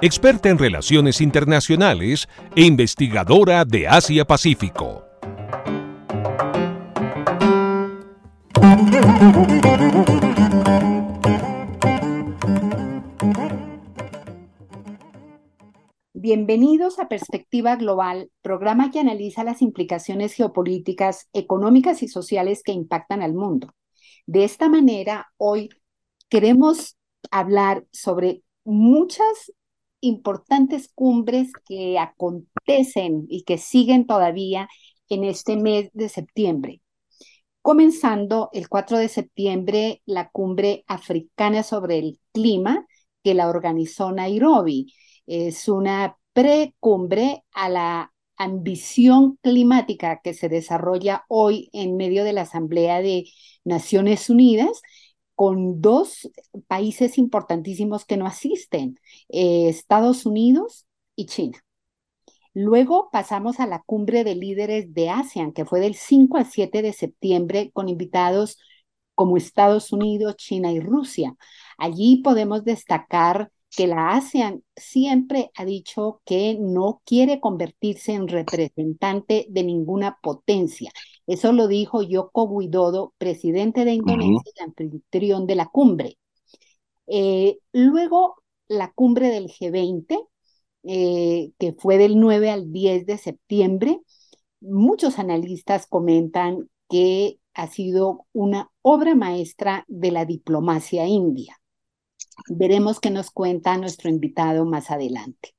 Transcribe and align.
experta 0.00 0.48
en 0.48 0.58
relaciones 0.58 1.20
internacionales 1.20 2.28
e 2.54 2.62
investigadora 2.62 3.64
de 3.64 3.88
Asia-Pacífico. 3.88 5.04
Bienvenidos 16.12 16.98
a 16.98 17.08
Perspectiva 17.08 17.74
Global, 17.76 18.30
programa 18.42 18.90
que 18.90 19.00
analiza 19.00 19.42
las 19.42 19.62
implicaciones 19.62 20.34
geopolíticas, 20.34 21.28
económicas 21.32 22.02
y 22.02 22.08
sociales 22.08 22.62
que 22.62 22.72
impactan 22.72 23.22
al 23.22 23.34
mundo. 23.34 23.74
De 24.26 24.44
esta 24.44 24.68
manera, 24.68 25.28
hoy 25.38 25.70
queremos 26.28 26.96
hablar 27.30 27.84
sobre 27.92 28.42
muchas 28.64 29.52
importantes 30.00 30.90
cumbres 30.94 31.52
que 31.66 31.98
acontecen 31.98 33.26
y 33.28 33.44
que 33.44 33.58
siguen 33.58 34.06
todavía 34.06 34.68
en 35.08 35.24
este 35.24 35.56
mes 35.56 35.90
de 35.92 36.08
septiembre. 36.08 36.80
Comenzando 37.62 38.50
el 38.52 38.68
4 38.68 38.98
de 38.98 39.08
septiembre, 39.08 40.02
la 40.06 40.30
cumbre 40.30 40.84
africana 40.86 41.62
sobre 41.62 41.98
el 41.98 42.20
clima 42.32 42.86
que 43.22 43.34
la 43.34 43.48
organizó 43.48 44.12
Nairobi. 44.12 44.94
Es 45.26 45.68
una 45.68 46.16
precumbre 46.32 47.44
a 47.52 47.68
la 47.68 48.12
ambición 48.36 49.38
climática 49.42 50.20
que 50.22 50.32
se 50.32 50.48
desarrolla 50.48 51.24
hoy 51.28 51.68
en 51.72 51.96
medio 51.96 52.24
de 52.24 52.32
la 52.32 52.42
Asamblea 52.42 53.02
de 53.02 53.24
Naciones 53.64 54.30
Unidas 54.30 54.80
con 55.38 55.80
dos 55.80 56.28
países 56.66 57.16
importantísimos 57.16 58.04
que 58.04 58.16
no 58.16 58.26
asisten, 58.26 58.98
eh, 59.28 59.68
Estados 59.68 60.26
Unidos 60.26 60.84
y 61.14 61.26
China. 61.26 61.64
Luego 62.54 63.08
pasamos 63.12 63.60
a 63.60 63.68
la 63.68 63.80
cumbre 63.86 64.24
de 64.24 64.34
líderes 64.34 64.92
de 64.94 65.10
ASEAN, 65.10 65.52
que 65.52 65.64
fue 65.64 65.78
del 65.78 65.94
5 65.94 66.38
al 66.38 66.46
7 66.46 66.82
de 66.82 66.92
septiembre, 66.92 67.70
con 67.72 67.88
invitados 67.88 68.58
como 69.14 69.36
Estados 69.36 69.92
Unidos, 69.92 70.34
China 70.38 70.72
y 70.72 70.80
Rusia. 70.80 71.36
Allí 71.78 72.20
podemos 72.24 72.64
destacar 72.64 73.52
que 73.70 73.86
la 73.86 74.16
ASEAN 74.16 74.64
siempre 74.74 75.52
ha 75.56 75.64
dicho 75.64 76.20
que 76.24 76.56
no 76.58 77.00
quiere 77.04 77.38
convertirse 77.38 78.12
en 78.12 78.26
representante 78.26 79.46
de 79.50 79.62
ninguna 79.62 80.18
potencia. 80.20 80.90
Eso 81.28 81.52
lo 81.52 81.68
dijo 81.68 82.02
Yoko 82.02 82.44
Widodo, 82.44 83.12
presidente 83.18 83.84
de 83.84 83.92
Indonesia 83.92 84.50
y 84.56 84.62
anfitrión 84.62 85.46
de 85.46 85.54
la 85.56 85.66
cumbre. 85.66 86.16
Eh, 87.06 87.58
luego, 87.72 88.36
la 88.66 88.92
cumbre 88.92 89.28
del 89.28 89.48
G20, 89.48 90.26
eh, 90.84 91.52
que 91.58 91.74
fue 91.74 91.98
del 91.98 92.18
9 92.18 92.50
al 92.50 92.72
10 92.72 93.04
de 93.04 93.18
septiembre, 93.18 94.00
muchos 94.62 95.18
analistas 95.18 95.86
comentan 95.86 96.70
que 96.88 97.38
ha 97.52 97.66
sido 97.66 98.26
una 98.32 98.70
obra 98.80 99.14
maestra 99.14 99.84
de 99.86 100.10
la 100.10 100.24
diplomacia 100.24 101.06
india. 101.06 101.60
Veremos 102.48 103.00
qué 103.00 103.10
nos 103.10 103.30
cuenta 103.30 103.76
nuestro 103.76 104.08
invitado 104.08 104.64
más 104.64 104.90
adelante. 104.90 105.57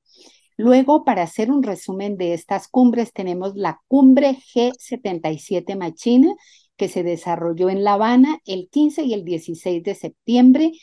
Luego, 0.59 1.05
para 1.05 1.23
hacer 1.23 1.51
un 1.51 1.63
resumen 1.63 2.17
de 2.17 2.33
estas 2.33 2.67
cumbres, 2.67 3.13
tenemos 3.13 3.55
la 3.55 3.81
cumbre 3.87 4.37
G77 4.53 5.77
Machina, 5.77 6.35
que 6.75 6.89
se 6.89 7.01
desarrolló 7.01 7.69
en 7.69 7.85
La 7.85 7.93
Habana 7.93 8.39
el 8.45 8.67
15 8.69 9.03
y 9.03 9.13
el 9.13 9.23
16 9.23 9.81
de 9.83 9.95
septiembre. 9.95 10.73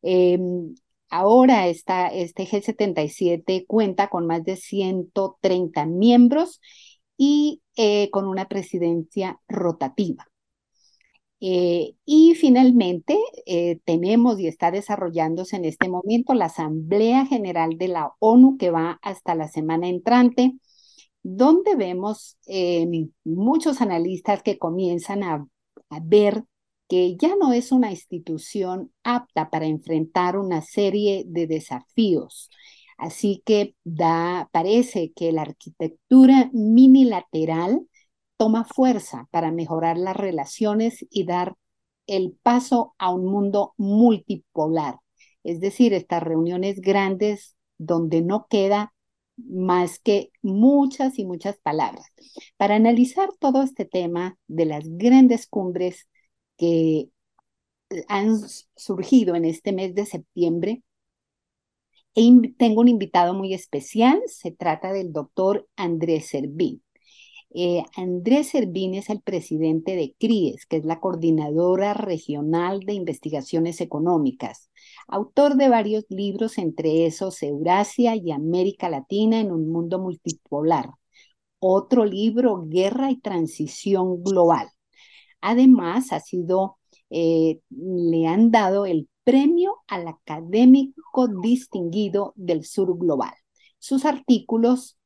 Em, 0.00 0.74
ahora 1.10 1.68
esta, 1.68 2.08
este 2.08 2.46
G77 2.46 3.66
cuenta 3.66 4.08
con 4.08 4.26
más 4.26 4.42
de 4.42 4.56
130 4.56 5.84
miembros 5.84 6.58
y 7.18 7.60
eh, 7.76 8.08
con 8.10 8.26
una 8.28 8.48
presidencia 8.48 9.38
rotativa. 9.48 10.26
Eh, 11.40 11.94
y 12.06 12.34
finalmente, 12.34 13.18
eh, 13.46 13.80
tenemos 13.84 14.40
y 14.40 14.46
está 14.46 14.70
desarrollándose 14.70 15.56
en 15.56 15.66
este 15.66 15.88
momento 15.88 16.34
la 16.34 16.46
Asamblea 16.46 17.26
General 17.26 17.76
de 17.76 17.88
la 17.88 18.12
ONU 18.20 18.56
que 18.58 18.70
va 18.70 18.98
hasta 19.02 19.34
la 19.34 19.48
semana 19.48 19.88
entrante, 19.88 20.54
donde 21.22 21.76
vemos 21.76 22.38
em, 22.46 23.10
muchos 23.24 23.80
analistas 23.80 24.42
que 24.42 24.58
comienzan 24.58 25.22
a, 25.24 25.46
a 25.90 26.00
ver 26.02 26.44
que 26.88 27.16
ya 27.16 27.34
no 27.36 27.52
es 27.52 27.72
una 27.72 27.90
institución 27.90 28.92
apta 29.02 29.50
para 29.50 29.66
enfrentar 29.66 30.38
una 30.38 30.62
serie 30.62 31.24
de 31.26 31.46
desafíos. 31.46 32.48
Así 32.98 33.42
que 33.44 33.74
da, 33.84 34.48
parece 34.52 35.12
que 35.12 35.32
la 35.32 35.42
arquitectura 35.42 36.50
minilateral 36.52 37.86
toma 38.36 38.64
fuerza 38.64 39.28
para 39.30 39.52
mejorar 39.52 39.96
las 39.98 40.16
relaciones 40.16 41.04
y 41.10 41.24
dar 41.24 41.56
el 42.06 42.36
paso 42.42 42.94
a 42.98 43.12
un 43.12 43.26
mundo 43.26 43.74
multipolar. 43.76 44.98
Es 45.42 45.60
decir, 45.60 45.92
estas 45.94 46.22
reuniones 46.22 46.80
grandes 46.80 47.56
donde 47.78 48.22
no 48.22 48.46
queda 48.48 48.92
más 49.36 49.98
que 49.98 50.30
muchas 50.42 51.18
y 51.18 51.24
muchas 51.24 51.58
palabras. 51.58 52.06
Para 52.56 52.76
analizar 52.76 53.28
todo 53.38 53.62
este 53.62 53.84
tema 53.84 54.38
de 54.48 54.66
las 54.66 54.84
grandes 54.86 55.46
cumbres 55.46 56.08
que 56.56 57.10
han 58.08 58.38
surgido 58.76 59.34
en 59.34 59.44
este 59.44 59.72
mes 59.72 59.94
de 59.94 60.06
septiembre, 60.06 60.82
tengo 62.14 62.80
un 62.80 62.88
invitado 62.88 63.34
muy 63.34 63.52
especial. 63.52 64.22
Se 64.26 64.50
trata 64.50 64.92
del 64.92 65.12
doctor 65.12 65.68
Andrés 65.76 66.28
Servín. 66.28 66.82
Eh, 67.54 67.82
Andrés 67.96 68.48
Servín 68.50 68.94
es 68.94 69.08
el 69.08 69.20
presidente 69.22 69.96
de 69.96 70.14
CRIES, 70.18 70.66
que 70.66 70.76
es 70.76 70.84
la 70.84 71.00
Coordinadora 71.00 71.94
Regional 71.94 72.80
de 72.80 72.92
Investigaciones 72.92 73.80
Económicas, 73.80 74.70
autor 75.08 75.56
de 75.56 75.68
varios 75.68 76.04
libros, 76.10 76.58
entre 76.58 77.06
esos 77.06 77.42
Eurasia 77.42 78.14
y 78.16 78.30
América 78.30 78.90
Latina 78.90 79.40
en 79.40 79.52
un 79.52 79.70
mundo 79.70 79.98
multipolar. 79.98 80.90
Otro 81.58 82.04
libro, 82.04 82.64
Guerra 82.66 83.10
y 83.10 83.20
Transición 83.20 84.22
Global. 84.22 84.68
Además, 85.40 86.12
ha 86.12 86.20
sido, 86.20 86.78
eh, 87.10 87.60
le 87.70 88.26
han 88.26 88.50
dado 88.50 88.84
el 88.86 89.08
premio 89.24 89.78
al 89.88 90.08
académico 90.08 91.28
distinguido 91.42 92.32
del 92.36 92.64
sur 92.64 92.96
global. 92.98 93.34
Sus 93.78 94.04
artículos 94.04 94.98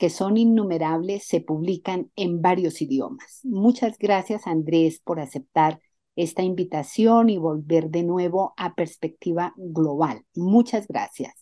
que 0.00 0.08
son 0.08 0.38
innumerables, 0.38 1.26
se 1.26 1.42
publican 1.42 2.10
en 2.16 2.40
varios 2.40 2.80
idiomas. 2.80 3.40
Muchas 3.42 3.98
gracias, 3.98 4.46
Andrés, 4.46 4.98
por 5.04 5.20
aceptar 5.20 5.78
esta 6.16 6.40
invitación 6.40 7.28
y 7.28 7.36
volver 7.36 7.90
de 7.90 8.02
nuevo 8.02 8.54
a 8.56 8.74
perspectiva 8.74 9.52
global. 9.58 10.24
Muchas 10.34 10.88
gracias. 10.88 11.34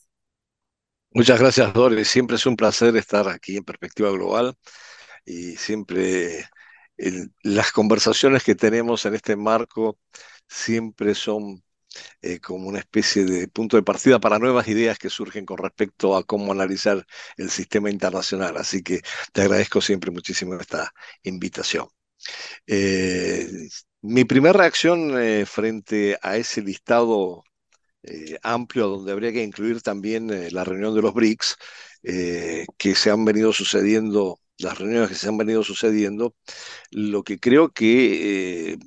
Muchas 1.13 1.39
gracias, 1.39 1.73
Doris. 1.73 2.09
Siempre 2.09 2.35
es 2.35 2.47
un 2.47 2.57
placer 2.57 2.97
estar 2.97 3.29
aquí 3.29 3.59
en 3.59 3.63
perspectiva 3.63 4.11
global 4.11 4.57
y 5.25 5.55
siempre 5.55 6.45
las 7.45 7.71
conversaciones 7.71 8.43
que 8.43 8.57
tenemos 8.57 9.07
en 9.07 9.15
este 9.15 9.37
marco 9.37 10.01
siempre 10.49 11.15
son 11.15 11.63
eh, 12.23 12.41
como 12.41 12.69
una 12.69 12.79
especie 12.81 13.25
de 13.25 13.49
punto 13.49 13.77
de 13.77 13.83
partida 13.83 14.19
para 14.21 14.39
nuevas 14.39 14.69
ideas 14.69 14.99
que 14.99 15.11
surgen 15.11 15.45
con 15.47 15.59
respecto 15.59 16.17
a 16.17 16.25
cómo 16.25 16.53
analizar 16.53 17.07
el 17.37 17.51
sistema 17.51 17.91
internacional. 17.91 18.57
Así 18.57 18.83
que 18.83 19.01
te 19.33 19.43
agradezco 19.43 19.81
siempre 19.81 20.11
muchísimo 20.11 20.55
esta 20.55 20.93
invitación. 21.23 21.89
Eh, 22.67 23.49
mi 24.03 24.25
primera 24.25 24.53
reacción 24.59 25.21
eh, 25.21 25.47
frente 25.47 26.19
a 26.23 26.37
ese 26.37 26.63
listado 26.63 27.45
amplio 28.43 28.89
donde 28.89 29.13
habría 29.13 29.33
que 29.33 29.43
incluir 29.43 29.83
también 29.83 30.31
la 30.53 30.65
reunión 30.65 30.95
de 30.95 31.03
los 31.03 31.13
BRICS, 31.13 31.57
que 32.03 32.95
se 32.95 33.11
han 33.11 33.25
venido 33.25 33.53
sucediendo 33.53 34.41
las 34.59 34.79
reuniones 34.79 35.11
que 35.11 35.15
se 35.15 35.29
han 35.29 35.37
venido 35.37 35.63
sucediendo, 35.63 36.35
lo 36.91 37.23
que 37.23 37.39
creo 37.39 37.71
que 37.71 38.79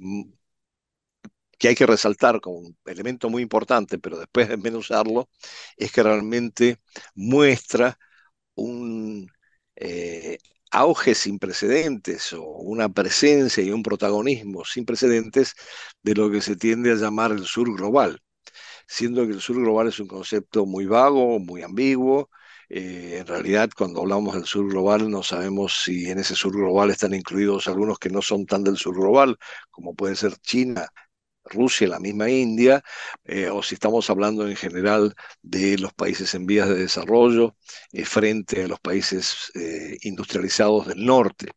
que 1.62 1.68
hay 1.70 1.76
que 1.76 1.86
resaltar 1.86 2.42
como 2.42 2.58
un 2.58 2.78
elemento 2.86 3.30
muy 3.30 3.44
importante, 3.44 4.00
pero 4.00 4.18
después 4.18 4.50
de 4.50 4.76
usarlo, 4.76 5.30
es 5.78 5.92
que 5.92 6.02
realmente 6.02 6.80
muestra 7.14 8.00
un 8.56 9.30
eh, 9.76 10.40
auge 10.72 11.16
sin 11.16 11.40
precedentes 11.40 12.34
o 12.34 12.44
una 12.44 12.90
presencia 12.90 13.64
y 13.64 13.72
un 13.72 13.84
protagonismo 13.84 14.66
sin 14.66 14.86
precedentes 14.86 15.54
de 16.04 16.16
lo 16.16 16.32
que 16.32 16.42
se 16.42 16.56
tiende 16.56 16.92
a 16.94 16.96
llamar 16.96 17.32
el 17.32 17.46
sur 17.46 17.72
global, 17.76 18.22
siendo 18.88 19.28
que 19.28 19.34
el 19.34 19.42
sur 19.42 19.58
global 19.58 19.88
es 19.90 20.00
un 20.00 20.08
concepto 20.08 20.66
muy 20.66 20.86
vago, 20.88 21.40
muy 21.40 21.64
ambiguo. 21.64 22.30
Eh, 22.70 23.18
en 23.20 23.28
realidad, 23.28 23.70
cuando 23.78 24.02
hablamos 24.02 24.34
del 24.36 24.46
sur 24.46 24.68
global, 24.70 25.10
no 25.12 25.24
sabemos 25.24 25.82
si 25.84 26.10
en 26.10 26.20
ese 26.20 26.36
sur 26.36 26.54
global 26.54 26.90
están 26.92 27.14
incluidos 27.14 27.68
algunos 27.68 28.00
que 28.00 28.10
no 28.10 28.22
son 28.22 28.46
tan 28.46 28.64
del 28.64 28.78
sur 28.78 28.96
global, 28.96 29.38
como 29.72 29.94
puede 29.96 30.16
ser 30.16 30.38
China, 30.38 30.88
Rusia, 31.52 31.88
la 31.88 32.00
misma 32.00 32.30
India, 32.30 32.84
eh, 33.26 33.50
o 33.50 33.62
si 33.64 33.76
estamos 33.76 34.10
hablando 34.10 34.48
en 34.48 34.56
general 34.56 35.14
de 35.42 35.78
los 35.78 35.94
países 35.94 36.34
en 36.36 36.46
vías 36.46 36.70
de 36.70 36.76
desarrollo 36.76 37.56
eh, 37.92 38.06
frente 38.06 38.64
a 38.64 38.68
los 38.68 38.80
países 38.80 39.52
eh, 39.56 39.98
industrializados 40.04 40.88
del 40.88 41.06
norte. 41.06 41.48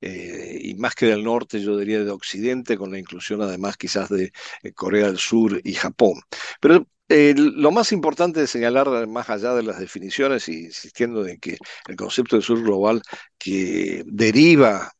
y 0.00 0.74
más 0.74 0.94
que 0.94 1.06
del 1.06 1.22
norte, 1.24 1.60
yo 1.60 1.76
diría 1.78 2.02
de 2.04 2.10
Occidente, 2.10 2.76
con 2.76 2.90
la 2.90 2.98
inclusión 2.98 3.42
además 3.42 3.76
quizás 3.76 4.08
de 4.08 4.32
Corea 4.74 5.06
del 5.06 5.18
Sur 5.18 5.60
y 5.64 5.74
Japón. 5.74 6.20
Pero 6.60 6.86
lo 7.08 7.70
más 7.70 7.92
importante 7.92 8.40
de 8.40 8.46
señalar, 8.46 9.06
más 9.06 9.28
allá 9.30 9.54
de 9.54 9.62
las 9.62 9.78
definiciones, 9.78 10.48
y 10.48 10.66
insistiendo 10.66 11.26
en 11.26 11.38
que 11.38 11.58
el 11.88 11.96
concepto 11.96 12.36
del 12.36 12.42
sur 12.42 12.62
global 12.62 13.02
que 13.38 14.02
deriva 14.06 14.92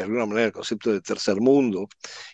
de 0.00 0.04
alguna 0.04 0.26
manera 0.26 0.46
el 0.46 0.52
concepto 0.52 0.92
de 0.92 1.00
tercer 1.02 1.40
mundo 1.40 1.88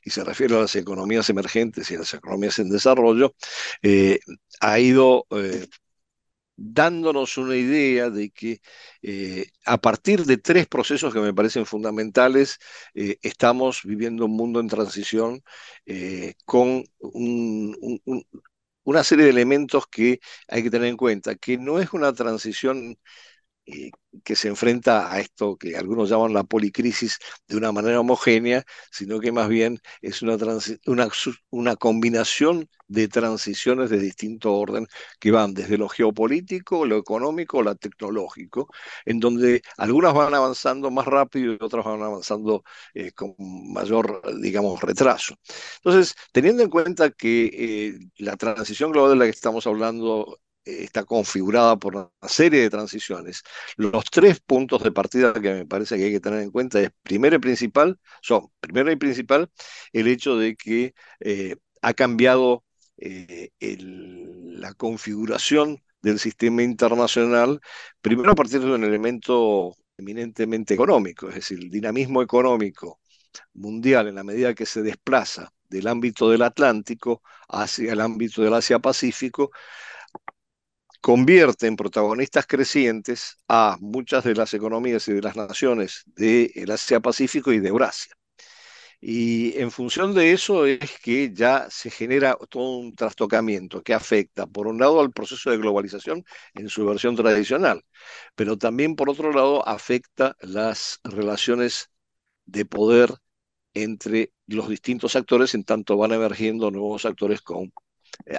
y 0.05 0.11
se 0.11 0.23
refiere 0.25 0.55
a 0.57 0.61
las 0.61 0.77
economías 0.77 1.29
emergentes 1.31 1.91
y 1.91 1.97
a 1.97 1.99
las 1.99 2.15
economías 2.15 2.59
en 2.61 2.71
desarrollo, 2.71 3.35
eh, 3.83 4.21
ha 4.61 4.79
ido 4.79 5.27
eh, 5.31 5.67
dándonos 6.57 7.37
una 7.39 7.57
idea 7.57 8.11
de 8.11 8.31
que 8.31 8.61
eh, 9.03 9.47
a 9.65 9.79
partir 9.79 10.25
de 10.25 10.39
tres 10.39 10.67
procesos 10.69 11.13
que 11.13 11.21
me 11.21 11.35
parecen 11.35 11.67
fundamentales, 11.67 12.59
estamos 12.95 13.83
viviendo 13.85 14.27
un 14.27 14.37
mundo 14.37 14.61
en 14.61 14.69
transición 14.69 15.43
con 16.45 16.85
una 18.85 19.05
serie 19.05 19.25
de 19.25 19.31
elementos 19.33 19.87
que 19.89 20.21
hay 20.49 20.63
que 20.63 20.71
tener 20.71 20.89
en 20.89 20.97
cuenta, 20.97 21.35
que 21.35 21.59
no 21.59 21.81
es 21.81 21.93
una 21.93 22.13
transición 22.15 22.97
eh, 23.67 23.91
que 24.25 24.37
se 24.37 24.49
enfrenta 24.49 25.13
a 25.13 25.21
esto 25.21 25.57
que 25.57 25.77
algunos 25.77 26.09
llaman 26.09 26.33
la 26.33 26.45
policrisis 26.45 27.19
de 27.49 27.57
una 27.57 27.73
manera 27.73 28.01
homogénea, 28.01 28.65
sino 28.91 29.21
que 29.21 29.33
más 29.33 29.49
bien 29.49 29.79
es 30.01 30.23
una, 30.23 30.37
una, 30.87 31.09
una 31.51 31.77
combinación 31.77 32.69
de 32.89 33.09
transiciones 33.09 33.91
de 33.91 33.99
distinto 33.99 34.55
orden 34.55 34.87
que 35.21 35.31
van 35.33 35.55
desde 35.55 35.79
lo 35.79 35.89
geopolítico, 35.89 36.87
lo 36.87 36.97
económico, 36.99 37.63
lo 37.63 37.75
tecnológico, 37.75 38.69
en 39.05 39.21
donde 39.21 39.63
algunas 39.77 40.15
van 40.15 40.35
avanzando 40.35 40.91
más 40.91 41.07
rápido 41.07 41.53
y 41.53 41.59
otras 41.61 41.85
van 41.85 42.03
avanzando 42.03 42.63
eh, 42.95 43.13
con 43.13 43.35
mayor, 43.39 44.23
digamos, 44.41 44.81
retraso. 44.81 45.35
Entonces, 45.77 46.15
teniendo 46.33 46.63
en 46.63 46.71
cuenta 46.71 47.11
que 47.11 47.51
eh, 47.53 47.99
la 48.19 48.37
transición 48.37 48.93
global 48.93 49.11
de 49.13 49.17
la 49.17 49.25
que 49.25 49.31
estamos 49.31 49.67
hablando 49.67 50.39
está 50.67 51.05
configurada 51.05 51.77
por 51.77 51.97
una 51.97 52.11
serie 52.29 52.61
de 52.61 52.71
transiciones. 52.71 53.43
Los 53.77 54.05
tres 54.11 54.41
puntos 54.41 54.83
de 54.83 54.93
partida 54.93 55.33
que 55.35 55.55
me 55.55 55.67
parece 55.67 55.97
que 55.97 56.05
hay 56.05 56.13
que 56.13 56.21
tener 56.21 56.41
en 56.43 56.51
cuenta 56.51 56.81
es 56.81 56.91
primero 57.03 57.37
y 57.37 57.39
principal, 57.39 57.99
son 58.21 58.49
primero 58.61 58.91
y 58.91 58.97
principal 58.97 59.51
el 59.93 60.09
hecho 60.09 60.37
de 60.37 60.57
que 60.57 60.95
eh, 61.21 61.57
ha 61.83 61.95
cambiado 61.95 62.65
eh, 62.99 63.51
la 63.61 64.75
configuración 64.75 65.83
del 66.03 66.19
sistema 66.19 66.63
internacional, 66.63 67.61
primero 68.01 68.33
a 68.33 68.35
partir 68.35 68.61
de 68.61 68.73
un 68.73 68.85
elemento 68.85 69.75
eminentemente 69.99 70.75
económico, 70.75 71.29
es 71.29 71.37
decir, 71.37 71.59
el 71.59 71.71
dinamismo 71.71 72.23
económico 72.23 73.01
mundial 73.55 74.09
en 74.09 74.17
la 74.17 74.25
medida 74.25 74.55
que 74.55 74.67
se 74.67 74.83
desplaza 74.83 75.53
del 75.69 75.89
ámbito 75.89 76.31
del 76.31 76.43
Atlántico 76.43 77.23
hacia 77.49 77.93
el 77.93 78.01
ámbito 78.01 78.43
del 78.43 78.55
Asia-Pacífico, 78.55 79.51
convierte 81.07 81.69
en 81.69 81.77
protagonistas 81.77 82.49
crecientes 82.49 83.37
a 83.47 83.77
muchas 83.81 84.25
de 84.25 84.35
las 84.35 84.53
economías 84.55 85.07
y 85.07 85.13
de 85.13 85.23
las 85.23 85.37
naciones 85.37 86.03
del 86.17 86.69
Asia-Pacífico 86.69 87.53
y 87.53 87.61
de 87.61 87.69
Eurasia. 87.69 88.13
Y 89.01 89.57
en 89.61 89.71
función 89.71 90.15
de 90.15 90.33
eso 90.33 90.67
es 90.67 90.99
que 91.01 91.33
ya 91.33 91.69
se 91.71 91.91
genera 91.91 92.37
todo 92.51 92.79
un 92.79 92.97
trastocamiento 92.97 93.85
que 93.85 93.95
afecta, 93.95 94.49
por 94.49 94.67
un 94.67 94.81
lado, 94.81 95.01
al 95.01 95.13
proceso 95.13 95.49
de 95.53 95.59
globalización 95.59 96.25
en 96.55 96.69
su 96.69 96.85
versión 96.85 97.15
tradicional, 97.15 97.85
pero 98.35 98.59
también, 98.59 98.97
por 98.97 99.09
otro 99.09 99.33
lado, 99.33 99.67
afecta 99.69 100.37
las 100.41 100.99
relaciones 101.05 101.89
de 102.47 102.65
poder 102.65 103.15
entre 103.75 104.33
los 104.49 104.69
distintos 104.69 105.15
actores, 105.15 105.55
en 105.55 105.63
tanto 105.63 105.97
van 105.97 106.13
emergiendo 106.13 106.73
nuevos 106.73 107.05
actores 107.05 107.43
con 107.43 107.71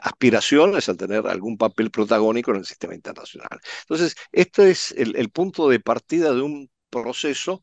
aspiraciones 0.01 0.89
a 0.89 0.95
tener 0.95 1.27
algún 1.27 1.57
papel 1.57 1.91
protagónico 1.91 2.51
en 2.51 2.57
el 2.57 2.65
sistema 2.65 2.95
internacional. 2.95 3.59
Entonces, 3.81 4.15
este 4.31 4.71
es 4.71 4.91
el, 4.97 5.29
punto 5.29 5.69
de 5.69 5.79
partida 5.79 6.33
de 6.33 6.41
un 6.41 6.69
proceso 6.89 7.61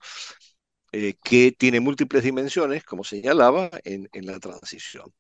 eh, 0.93 1.15
que 1.25 1.53
tiene 1.53 1.81
múltiples 1.81 2.23
dimensiones, 2.23 2.85
como 2.85 3.05
señalaba, 3.05 3.71
en, 3.85 4.09
la 4.13 4.39
transición. 4.39 5.13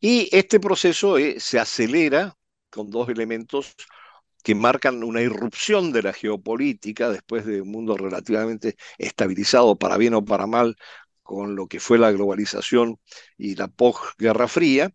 Y 0.00 0.28
este 0.32 0.60
proceso 0.60 1.18
eh, 1.18 1.40
se 1.40 1.58
acelera 1.58 2.36
con 2.70 2.90
dos 2.90 3.08
elementos 3.08 3.74
que 4.44 4.54
marcan 4.54 5.02
una 5.02 5.22
irrupción 5.22 5.90
de 5.92 6.02
la 6.02 6.12
geopolítica 6.12 7.10
después 7.10 7.44
de 7.44 7.62
un 7.62 7.70
mundo 7.72 7.96
relativamente 7.96 8.76
estabilizado, 8.98 9.76
para 9.76 9.96
bien 9.96 10.14
o 10.14 10.24
para 10.24 10.46
mal, 10.46 10.76
con 11.24 11.56
lo 11.56 11.66
que 11.66 11.80
fue 11.80 11.98
la 11.98 12.12
globalización 12.12 13.00
y 13.36 13.56
la 13.56 13.68
posguerra 13.68 14.46
fría, 14.48 14.92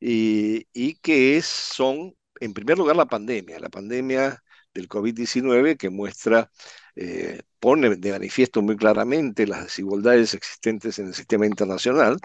y, 0.00 0.94
que 0.96 1.40
son, 1.42 2.14
en 2.40 2.54
primer 2.54 2.78
lugar, 2.78 2.96
la 2.96 3.06
pandemia, 3.06 3.58
la 3.60 3.68
pandemia 3.70 4.42
del 4.74 4.88
COVID-19 4.88 5.76
que 5.76 5.90
muestra, 5.90 6.50
eh, 6.96 7.42
pone 7.60 7.96
de 7.96 8.12
manifiesto 8.12 8.62
muy 8.62 8.76
claramente 8.76 9.46
las 9.46 9.64
desigualdades 9.64 10.34
existentes 10.34 10.98
en 10.98 11.08
el 11.08 11.14
sistema 11.14 11.46
internacional 11.46 12.18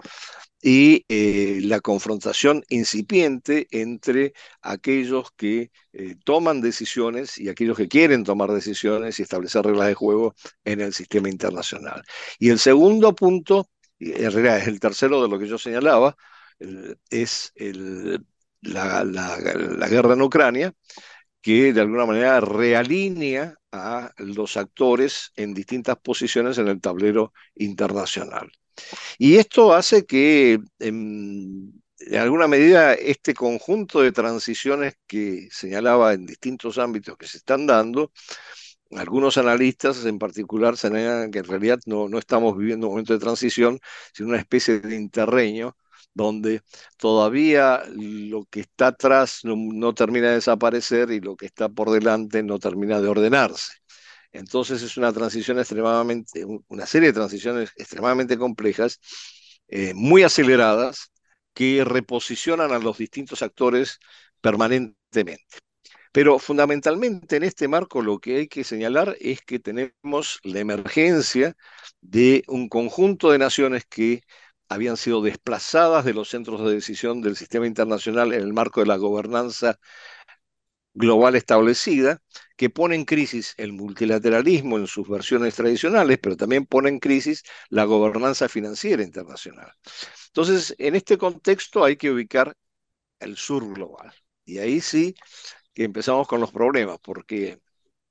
y 0.62 1.04
eh, 1.08 1.60
la 1.62 1.80
confrontación 1.80 2.64
incipiente 2.68 3.66
entre 3.70 4.34
aquellos 4.60 5.30
que 5.32 5.70
eh, 5.92 6.16
toman 6.24 6.60
decisiones 6.60 7.38
y 7.38 7.48
aquellos 7.48 7.76
que 7.76 7.88
quieren 7.88 8.24
tomar 8.24 8.52
decisiones 8.52 9.18
y 9.18 9.22
establecer 9.22 9.64
reglas 9.64 9.88
de 9.88 9.94
juego 9.94 10.34
en 10.64 10.80
el 10.80 10.92
sistema 10.92 11.28
internacional. 11.30 12.02
Y 12.38 12.50
el 12.50 12.58
segundo 12.58 13.14
punto, 13.14 13.68
en 13.98 14.30
realidad 14.32 14.58
es 14.58 14.68
el 14.68 14.80
tercero 14.80 15.22
de 15.22 15.28
lo 15.28 15.38
que 15.38 15.48
yo 15.48 15.58
señalaba, 15.58 16.16
es 17.10 17.52
la, 18.62 19.88
guerra 19.88 20.14
en 20.14 20.22
Ucrania, 20.22 20.72
que 21.40 21.72
de 21.72 21.80
alguna 21.80 22.06
manera 22.06 22.40
realinea 22.40 23.54
a 23.72 24.12
los 24.18 24.56
actores 24.56 25.32
en 25.36 25.54
distintas 25.54 25.96
posiciones 25.98 26.58
en 26.58 26.68
el 26.68 26.80
tablero 26.80 27.32
internacional. 27.54 28.50
Y 29.18 29.36
esto 29.36 29.72
hace 29.74 30.06
que, 30.06 30.60
en, 30.78 31.72
en, 31.98 32.16
alguna 32.16 32.48
medida, 32.48 32.94
este 32.94 33.34
conjunto 33.34 34.00
de 34.00 34.12
transiciones 34.12 34.94
que 35.06 35.48
señalaba 35.50 36.14
en 36.14 36.26
distintos 36.26 36.78
ámbitos 36.78 37.16
que 37.16 37.26
se 37.26 37.38
están 37.38 37.66
dando, 37.66 38.12
algunos 38.92 39.38
analistas 39.38 40.04
en 40.04 40.18
particular 40.18 40.76
señalan 40.76 41.30
que 41.30 41.40
en 41.40 41.44
realidad 41.44 41.78
no, 41.86 42.08
no 42.08 42.18
estamos 42.18 42.56
viviendo 42.56 42.88
un 42.88 42.94
momento 42.94 43.12
de 43.12 43.20
transición, 43.20 43.78
sino 44.12 44.30
una 44.30 44.38
especie 44.38 44.80
de 44.80 44.96
interreño 44.96 45.76
donde 46.14 46.62
todavía 46.96 47.82
lo 47.94 48.44
que 48.46 48.60
está 48.60 48.88
atrás 48.88 49.40
no, 49.44 49.94
termina 49.94 50.28
de 50.28 50.34
desaparecer 50.34 51.10
y 51.10 51.20
lo 51.20 51.36
que 51.36 51.46
está 51.46 51.68
por 51.68 51.90
delante 51.90 52.42
no 52.42 52.58
termina 52.58 53.00
de 53.00 53.08
ordenarse. 53.08 53.72
Entonces 54.32 54.82
es 54.82 54.96
una 54.96 55.12
transición 55.12 55.58
extremadamente, 55.58 56.44
una 56.68 56.86
serie 56.86 57.08
de 57.08 57.14
transiciones 57.14 57.72
extremadamente 57.76 58.38
complejas, 58.38 59.00
eh, 59.68 59.92
muy 59.94 60.22
aceleradas, 60.22 61.12
que 61.54 61.84
reposicionan 61.84 62.72
a 62.72 62.78
los 62.78 62.98
distintos 62.98 63.42
actores 63.42 63.98
permanentemente. 64.40 65.58
Pero 66.12 66.38
fundamentalmente 66.38 67.36
en 67.36 67.44
este 67.44 67.68
marco 67.68 68.02
lo 68.02 68.18
que 68.18 68.38
hay 68.38 68.48
que 68.48 68.64
señalar 68.64 69.16
es 69.20 69.42
que 69.42 69.60
tenemos 69.60 70.40
la 70.42 70.58
emergencia 70.60 71.56
de 72.00 72.42
un 72.48 72.68
conjunto 72.68 73.30
de 73.30 73.38
naciones 73.38 73.84
que 73.88 74.22
habían 74.70 74.96
sido 74.96 75.20
desplazadas 75.20 76.04
de 76.06 76.14
los 76.14 76.30
centros 76.30 76.64
de 76.64 76.72
decisión 76.72 77.20
del 77.20 77.36
sistema 77.36 77.66
internacional 77.66 78.32
en 78.32 78.40
el 78.40 78.52
marco 78.54 78.80
de 78.80 78.86
la 78.86 78.96
gobernanza 78.96 79.78
global 80.94 81.36
establecida, 81.36 82.20
que 82.56 82.70
pone 82.70 82.94
en 82.96 83.04
crisis 83.04 83.54
el 83.58 83.72
multilateralismo 83.72 84.78
en 84.78 84.86
sus 84.86 85.08
versiones 85.08 85.54
tradicionales, 85.54 86.18
pero 86.20 86.36
también 86.36 86.66
pone 86.66 86.88
en 86.88 86.98
crisis 87.00 87.42
la 87.68 87.84
gobernanza 87.84 88.48
financiera 88.48 89.02
internacional. 89.02 89.72
Entonces, 90.28 90.74
en 90.78 90.96
este 90.96 91.18
contexto 91.18 91.84
hay 91.84 91.96
que 91.96 92.10
ubicar 92.10 92.54
el 93.20 93.36
sur 93.36 93.72
global. 93.74 94.12
Y 94.44 94.58
ahí 94.58 94.80
sí 94.80 95.14
que 95.74 95.84
empezamos 95.84 96.28
con 96.28 96.40
los 96.40 96.52
problemas, 96.52 96.98
porque 97.02 97.60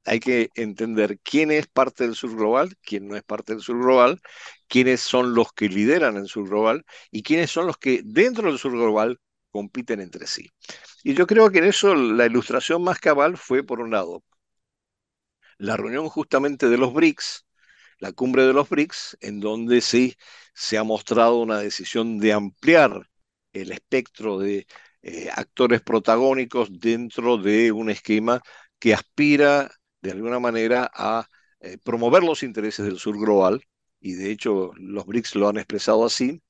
hay 0.06 0.20
que 0.20 0.50
entender 0.56 1.20
quién 1.24 1.51
es 1.51 1.68
parte 1.68 2.06
del 2.06 2.15
sur 2.15 2.36
global, 2.36 2.75
quién 2.82 3.08
no 3.08 3.15
es 3.15 3.24
parte 3.24 3.53
del 3.53 3.62
sur 3.62 3.77
global, 3.79 4.22
quiénes 4.68 5.01
son 5.01 5.34
los 5.36 5.53
que 5.53 5.70
lideran 5.70 6.18
el 6.18 6.27
sur 6.27 6.48
global 6.50 6.86
y 7.12 7.24
quiénes 7.24 7.51
son 7.51 7.68
los 7.68 7.77
que 7.77 8.01
dentro 8.03 8.50
del 8.50 8.60
sur 8.60 8.72
global 8.72 9.20
compiten 9.51 10.01
entre 10.01 10.27
sí. 10.27 10.48
Y 11.03 11.13
yo 11.15 11.27
creo 11.27 11.51
que 11.51 11.60
en 11.60 11.65
eso 11.65 11.96
la 11.96 12.25
ilustración 12.25 12.84
más 12.84 13.00
cabal 13.00 13.38
fue, 13.38 13.63
por 13.63 13.79
un 13.82 13.91
lado, 13.91 14.24
la 15.58 15.77
reunión 15.77 16.10
justamente 16.10 16.70
de 16.70 16.77
los 16.77 16.94
BRICS, 16.94 17.46
la 18.00 18.12
cumbre 18.13 18.44
de 18.46 18.53
los 18.53 18.70
BRICS, 18.70 19.18
en 19.22 19.39
donde 19.39 19.82
sí 19.82 20.15
se 20.53 20.77
ha 20.77 20.84
mostrado 20.84 21.39
una 21.39 21.60
decisión 21.60 22.20
de 22.20 22.34
ampliar 22.34 23.10
el 23.53 23.72
espectro 23.72 24.39
de 24.39 24.68
eh, 25.01 25.29
actores 25.34 25.82
protagónicos 25.82 26.70
dentro 26.79 27.38
de 27.38 27.72
un 27.72 27.89
esquema 27.89 28.41
que 28.79 28.94
aspira 28.94 29.72
de 30.01 30.12
alguna 30.12 30.39
manera 30.39 30.89
a 30.94 31.27
eh, 31.62 31.77
promover 31.84 32.24
los 32.24 32.44
intereses 32.44 32.86
del 32.86 33.00
sur 33.00 33.18
global, 33.18 33.62
y 34.01 34.13
de 34.13 34.32
hecho 34.32 34.72
los 34.77 35.06
BRICS 35.06 35.36
lo 35.36 35.50
han 35.50 35.58
expresado 35.58 36.06
así. 36.06 36.41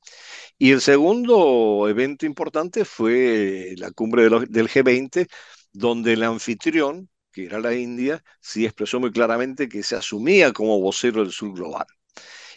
Y 0.57 0.71
el 0.71 0.81
segundo 0.81 1.87
evento 1.89 2.25
importante 2.25 2.85
fue 2.85 3.73
la 3.77 3.91
cumbre 3.91 4.23
del 4.23 4.69
G20, 4.69 5.27
donde 5.73 6.13
el 6.13 6.23
anfitrión, 6.23 7.09
que 7.31 7.45
era 7.45 7.59
la 7.59 7.73
India, 7.75 8.23
sí 8.41 8.65
expresó 8.65 8.99
muy 8.99 9.11
claramente 9.11 9.69
que 9.69 9.83
se 9.83 9.95
asumía 9.95 10.53
como 10.53 10.79
vocero 10.79 11.23
del 11.23 11.31
sur 11.31 11.53
global. 11.53 11.87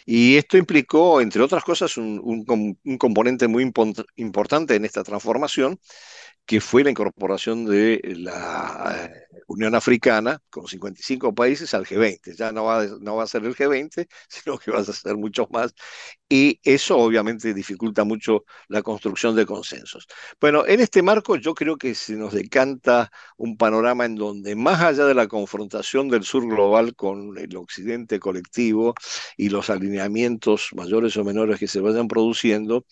Y 0.05 0.35
esto 0.37 0.57
implicó, 0.57 1.21
entre 1.21 1.41
otras 1.41 1.63
cosas, 1.63 1.97
un, 1.97 2.45
componente 2.99 3.47
muy 3.47 3.63
importante 4.15 4.75
en 4.75 4.85
esta 4.85 5.03
transformación, 5.03 5.79
que 6.45 6.61
fue 6.61 6.83
la 6.83 6.89
incorporación 6.91 7.65
de 7.65 8.01
la 8.17 9.09
eh, 9.11 9.27
Unión 9.47 9.75
Africana 9.75 10.39
con 10.49 10.67
55 10.67 11.33
países 11.33 11.73
al 11.73 11.85
G20. 11.85 12.35
Ya 12.35 12.51
no 12.51 12.65
va, 12.65 12.85
no 12.99 13.15
va 13.15 13.23
a 13.23 13.27
ser 13.27 13.45
el 13.45 13.55
G20, 13.55 14.07
sino 14.29 14.57
que 14.57 14.71
va 14.71 14.79
a 14.79 14.83
ser 14.83 15.15
muchos 15.17 15.49
más. 15.51 15.73
Y 16.35 16.59
eso 16.63 16.97
obviamente 16.97 17.53
dificulta 17.53 18.03
mucho 18.03 18.45
la 18.67 18.81
construcción 18.81 19.35
de 19.35 19.45
consensos. 19.45 20.07
Bueno, 20.41 20.65
en 20.65 20.79
este 20.79 21.03
marco 21.03 21.35
yo 21.35 21.53
creo 21.53 21.77
que 21.77 21.93
se 21.93 22.15
nos 22.15 22.33
decanta 22.33 23.11
un 23.37 23.55
panorama 23.55 24.05
en 24.05 24.15
donde 24.15 24.55
más 24.55 24.81
allá 24.81 25.05
de 25.05 25.13
la 25.13 25.27
confrontación 25.27 26.09
del 26.09 26.23
sur 26.23 26.47
global 26.47 26.95
con 26.95 27.37
el 27.37 27.55
occidente 27.55 28.19
colectivo 28.19 28.95
y 29.37 29.49
los 29.49 29.69
alineamientos 29.69 30.69
mayores 30.75 31.15
o 31.17 31.23
menores 31.23 31.59
que 31.59 31.67
se 31.67 31.81
vayan 31.81 32.07
produciendo, 32.07 32.83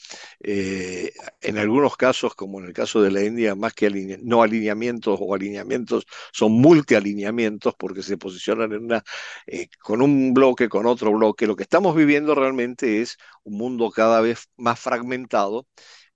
eh, 0.41 1.11
en 1.41 1.57
algunos 1.57 1.97
casos, 1.97 2.35
como 2.35 2.59
en 2.59 2.67
el 2.67 2.73
caso 2.73 3.01
de 3.01 3.09
la 3.09 3.23
India, 3.23 3.55
más 3.55 3.73
que 3.73 4.19
no 4.21 4.43
alineamientos 4.43 5.17
o 5.19 5.33
alineamientos, 5.33 6.05
son 6.31 6.51
multialineamientos 6.51 7.73
porque 7.73 8.03
se 8.03 8.17
posicionan 8.17 9.01
eh, 9.47 9.67
con 9.79 10.03
un 10.03 10.31
bloque, 10.35 10.69
con 10.69 10.85
otro 10.85 11.11
bloque. 11.11 11.47
Lo 11.47 11.55
que 11.55 11.63
estamos 11.63 11.95
viviendo 11.95 12.35
realmente 12.35 13.01
es 13.01 13.17
un 13.43 13.57
mundo 13.57 13.91
cada 13.91 14.21
vez 14.21 14.49
más 14.57 14.79
fragmentado, 14.79 15.67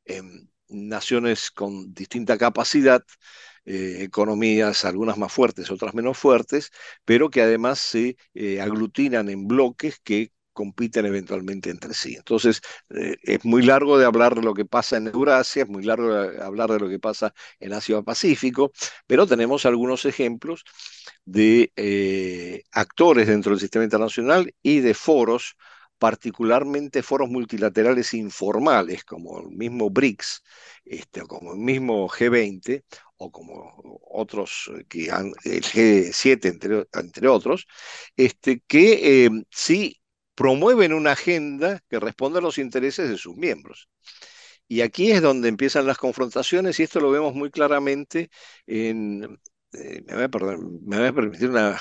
en 0.05 0.49
naciones 0.67 1.51
con 1.51 1.93
distinta 1.93 2.37
capacidad, 2.37 3.03
eh, 3.65 4.03
economías, 4.03 4.85
algunas 4.85 5.17
más 5.17 5.33
fuertes, 5.33 5.71
otras 5.71 5.93
menos 5.93 6.17
fuertes, 6.17 6.71
pero 7.03 7.29
que 7.29 7.41
además 7.41 7.79
se 7.79 8.17
eh, 8.33 8.61
aglutinan 8.61 9.29
en 9.29 9.47
bloques 9.47 9.99
que 10.03 10.31
compiten 10.53 11.05
eventualmente 11.05 11.69
entre 11.69 11.93
sí. 11.93 12.15
Entonces, 12.15 12.61
eh, 12.89 13.15
es 13.23 13.43
muy 13.43 13.63
largo 13.63 13.97
de 13.97 14.05
hablar 14.05 14.35
de 14.35 14.41
lo 14.43 14.53
que 14.53 14.65
pasa 14.65 14.97
en 14.97 15.07
Eurasia, 15.07 15.63
es 15.63 15.69
muy 15.69 15.83
largo 15.83 16.13
de 16.13 16.41
hablar 16.43 16.71
de 16.71 16.79
lo 16.79 16.87
que 16.87 16.99
pasa 16.99 17.33
en 17.59 17.73
Asia-Pacífico, 17.73 18.71
pero 19.07 19.27
tenemos 19.27 19.65
algunos 19.65 20.05
ejemplos 20.05 20.63
de 21.25 22.63
actores 22.71 23.27
dentro 23.27 23.51
del 23.51 23.59
sistema 23.59 23.83
internacional 23.83 24.53
y 24.61 24.79
de 24.79 24.93
foros, 24.93 25.57
particularmente 25.97 27.03
foros 27.03 27.29
multilaterales 27.29 28.13
informales, 28.13 29.03
como 29.05 29.39
el 29.41 29.49
mismo 29.49 29.89
BRICS, 29.89 30.43
este, 30.85 31.21
o 31.21 31.27
como 31.27 31.53
el 31.53 31.59
mismo 31.59 32.07
G20, 32.09 32.83
o 33.17 33.31
como 33.31 33.99
otros 34.11 34.71
que 34.89 35.11
han, 35.11 35.31
el 35.43 35.61
G7, 35.63 36.49
entre, 36.49 36.85
entre 36.93 37.27
otros, 37.27 37.67
este, 38.15 38.61
que 38.67 39.25
eh, 39.25 39.29
sí 39.51 40.01
promueven 40.35 40.93
una 40.93 41.13
agenda 41.13 41.81
que 41.89 41.99
responda 41.99 42.39
a 42.39 42.41
los 42.41 42.57
intereses 42.57 43.09
de 43.09 43.17
sus 43.17 43.35
miembros. 43.37 43.89
Y 44.67 44.81
aquí 44.81 45.11
es 45.11 45.21
donde 45.21 45.47
empiezan 45.49 45.85
las 45.85 45.97
confrontaciones 45.97 46.79
y 46.79 46.83
esto 46.83 46.99
lo 46.99 47.11
vemos 47.11 47.33
muy 47.35 47.51
claramente 47.51 48.29
en 48.67 49.39
eh, 49.77 50.03
me, 50.07 50.15
voy 50.15 51.07
a, 51.07 51.13
permitir 51.13 51.49
una 51.49 51.79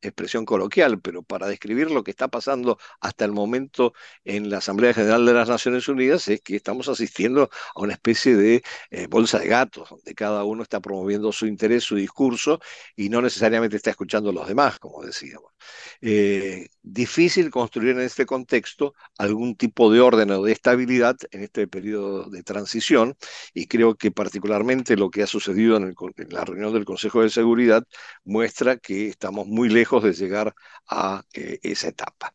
expresión 0.00 0.44
coloquial, 0.44 1.00
pero 1.00 1.22
para 1.22 1.46
describir 1.46 1.90
lo 1.90 2.02
que 2.02 2.10
está 2.10 2.28
pasando 2.28 2.78
hasta 3.00 3.24
el 3.24 3.32
momento 3.32 3.92
en 4.24 4.50
la 4.50 4.58
Asamblea 4.58 4.94
General 4.94 5.24
de 5.24 5.32
las 5.32 5.48
Naciones 5.48 5.88
Unidas 5.88 6.28
es 6.28 6.40
que 6.40 6.56
estamos 6.56 6.88
asistiendo 6.88 7.50
a 7.74 7.80
una 7.80 7.92
especie 7.92 8.36
de 8.36 8.62
eh, 8.90 9.06
bolsa 9.08 9.38
de 9.38 9.48
gatos, 9.48 9.90
donde 9.90 10.14
cada 10.14 10.44
uno 10.44 10.62
está 10.62 10.80
promoviendo 10.80 11.32
su 11.32 11.46
interés, 11.46 11.84
su 11.84 11.96
discurso, 11.96 12.60
y 12.96 13.08
no 13.08 13.22
necesariamente 13.22 13.76
está 13.76 13.90
escuchando 13.90 14.30
a 14.30 14.32
los 14.32 14.48
demás, 14.48 14.78
como 14.78 15.02
decíamos. 15.04 15.52
Eh, 16.00 16.68
difícil 16.82 17.50
construir 17.50 17.90
en 17.90 18.00
este 18.00 18.26
contexto 18.26 18.94
algún 19.18 19.56
tipo 19.56 19.90
de 19.92 20.00
orden 20.00 20.30
o 20.30 20.42
de 20.42 20.52
estabilidad 20.52 21.16
en 21.30 21.42
este 21.42 21.66
periodo 21.68 22.28
de 22.30 22.42
transición, 22.42 23.16
y 23.54 23.66
creo 23.66 23.94
que 23.94 24.10
particularmente 24.10 24.96
lo 24.96 25.10
que 25.10 25.22
ha 25.22 25.26
sucedido 25.26 25.76
en, 25.76 25.94
en 26.16 26.28
la 26.30 26.44
reunión 26.44 26.72
del 26.72 26.84
Consejo 26.84 27.22
de 27.22 27.30
seguridad 27.36 27.84
muestra 28.24 28.76
que 28.78 29.08
estamos 29.08 29.46
muy 29.46 29.68
lejos 29.68 30.02
de 30.02 30.12
llegar 30.12 30.54
a 30.88 31.22
eh, 31.32 31.58
esa 31.62 31.88
etapa. 31.88 32.32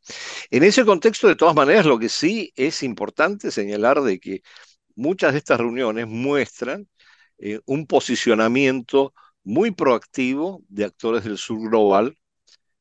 En 0.50 0.64
ese 0.64 0.86
contexto, 0.86 1.28
de 1.28 1.36
todas 1.36 1.56
maneras, 1.56 1.86
lo 1.86 2.00
que 2.00 2.10
sí 2.10 2.54
es 2.56 2.84
importante 2.84 3.52
señalar 3.52 4.02
de 4.02 4.20
que 4.20 4.42
muchas 4.96 5.34
de 5.34 5.40
estas 5.40 5.60
reuniones 5.60 6.08
muestran 6.08 6.88
eh, 7.40 7.60
un 7.66 7.88
posicionamiento 7.88 9.14
muy 9.44 9.72
proactivo 9.72 10.64
de 10.70 10.86
actores 10.86 11.24
del 11.24 11.38
sur 11.38 11.60
global, 11.70 12.16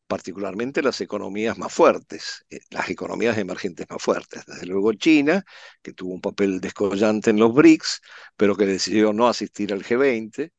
particularmente 0.07 0.83
las 0.83 1.01
economías 1.01 1.57
más 1.57 1.73
fuertes, 1.73 2.45
eh, 2.51 2.61
las 2.71 2.91
economías 2.91 3.39
emergentes 3.39 3.87
más 3.89 4.03
fuertes. 4.03 4.45
Desde 4.47 4.67
luego 4.67 4.93
China, 4.95 5.45
que 5.83 5.93
tuvo 5.95 6.13
un 6.15 6.21
papel 6.21 6.61
descollante 6.61 7.31
en 7.31 7.39
los 7.39 7.55
BRICS, 7.55 8.01
pero 8.37 8.57
que 8.57 8.67
decidió 8.67 9.13
no 9.13 9.29
asistir 9.29 9.73
al 9.73 9.85
G20, 9.85 10.51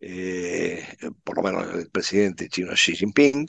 eh, 0.00 0.84
por 1.24 1.36
lo 1.36 1.42
menos 1.42 1.74
el 1.74 1.90
presidente 1.90 2.48
chino 2.48 2.72
Xi 2.74 2.94
Jinping. 2.96 3.46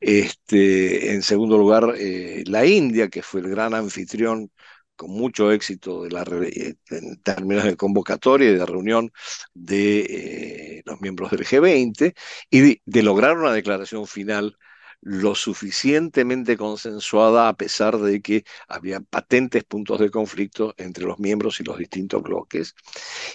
Este, 0.00 1.12
en 1.12 1.22
segundo 1.22 1.58
lugar, 1.58 1.94
eh, 1.98 2.44
la 2.46 2.66
India, 2.66 3.08
que 3.08 3.22
fue 3.22 3.40
el 3.40 3.48
gran 3.50 3.74
anfitrión 3.74 4.50
con 4.96 5.10
mucho 5.10 5.52
éxito 5.52 6.04
de 6.04 6.10
la, 6.10 6.22
eh, 6.22 6.74
en 6.90 7.20
términos 7.22 7.64
de 7.64 7.76
convocatoria 7.76 8.50
y 8.50 8.54
de 8.54 8.66
reunión 8.66 9.10
de 9.54 10.82
los 10.86 11.00
miembros 11.00 11.30
del 11.30 11.44
G20 11.44 12.14
y 12.50 12.80
de 12.84 13.02
lograr 13.02 13.36
una 13.36 13.52
declaración 13.52 14.06
final 14.06 14.56
lo 15.00 15.34
suficientemente 15.34 16.56
consensuada 16.56 17.48
a 17.48 17.56
pesar 17.56 17.98
de 17.98 18.20
que 18.20 18.44
había 18.68 19.00
patentes 19.00 19.64
puntos 19.64 20.00
de 20.00 20.10
conflicto 20.10 20.74
entre 20.78 21.04
los 21.04 21.18
miembros 21.18 21.60
y 21.60 21.64
los 21.64 21.78
distintos 21.78 22.22
bloques. 22.22 22.74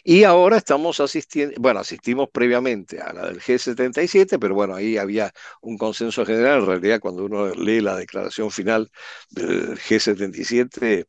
Y 0.03 0.23
ahora 0.23 0.57
estamos 0.57 0.99
asistiendo, 0.99 1.55
bueno, 1.59 1.79
asistimos 1.79 2.29
previamente 2.29 2.99
a 2.99 3.13
la 3.13 3.27
del 3.27 3.39
G77, 3.39 4.37
pero 4.39 4.55
bueno, 4.55 4.75
ahí 4.75 4.97
había 4.97 5.33
un 5.61 5.77
consenso 5.77 6.25
general. 6.25 6.59
En 6.59 6.65
realidad, 6.65 6.99
cuando 6.99 7.25
uno 7.25 7.53
lee 7.53 7.81
la 7.81 7.95
declaración 7.95 8.51
final 8.51 8.91
del 9.29 9.77
G77, 9.77 11.05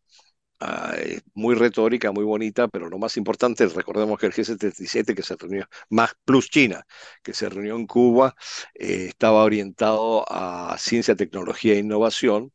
Ah, 0.64 0.94
muy 1.34 1.56
retórica, 1.56 2.12
muy 2.12 2.22
bonita, 2.24 2.68
pero 2.68 2.88
lo 2.88 2.96
más 2.98 3.16
importante, 3.16 3.66
recordemos 3.66 4.16
que 4.18 4.26
el 4.26 4.32
G77 4.32 5.12
que 5.14 5.22
se 5.24 5.34
reunió, 5.36 5.66
más 5.90 6.12
plus 6.24 6.50
China, 6.50 6.86
que 7.22 7.34
se 7.34 7.48
reunió 7.48 7.74
en 7.74 7.86
Cuba, 7.88 8.36
eh, 8.74 9.06
estaba 9.08 9.42
orientado 9.42 10.24
a 10.30 10.76
ciencia, 10.78 11.16
tecnología 11.16 11.74
e 11.74 11.78
innovación. 11.78 12.52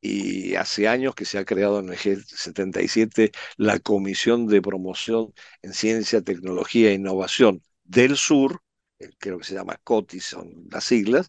Y 0.00 0.54
hace 0.56 0.88
años 0.88 1.14
que 1.14 1.24
se 1.26 1.38
ha 1.38 1.44
creado 1.44 1.80
en 1.80 1.88
el 1.90 1.96
G77 1.98 3.32
la 3.56 3.78
Comisión 3.80 4.46
de 4.48 4.62
Promoción 4.62 5.32
en 5.62 5.74
Ciencia, 5.74 6.22
Tecnología 6.22 6.90
e 6.90 6.94
Innovación 6.94 7.62
del 7.84 8.16
Sur, 8.16 8.62
eh, 9.00 9.10
creo 9.18 9.38
que 9.38 9.44
se 9.44 9.54
llama 9.54 9.78
COTIS, 9.84 10.24
son 10.26 10.66
las 10.70 10.84
siglas, 10.84 11.28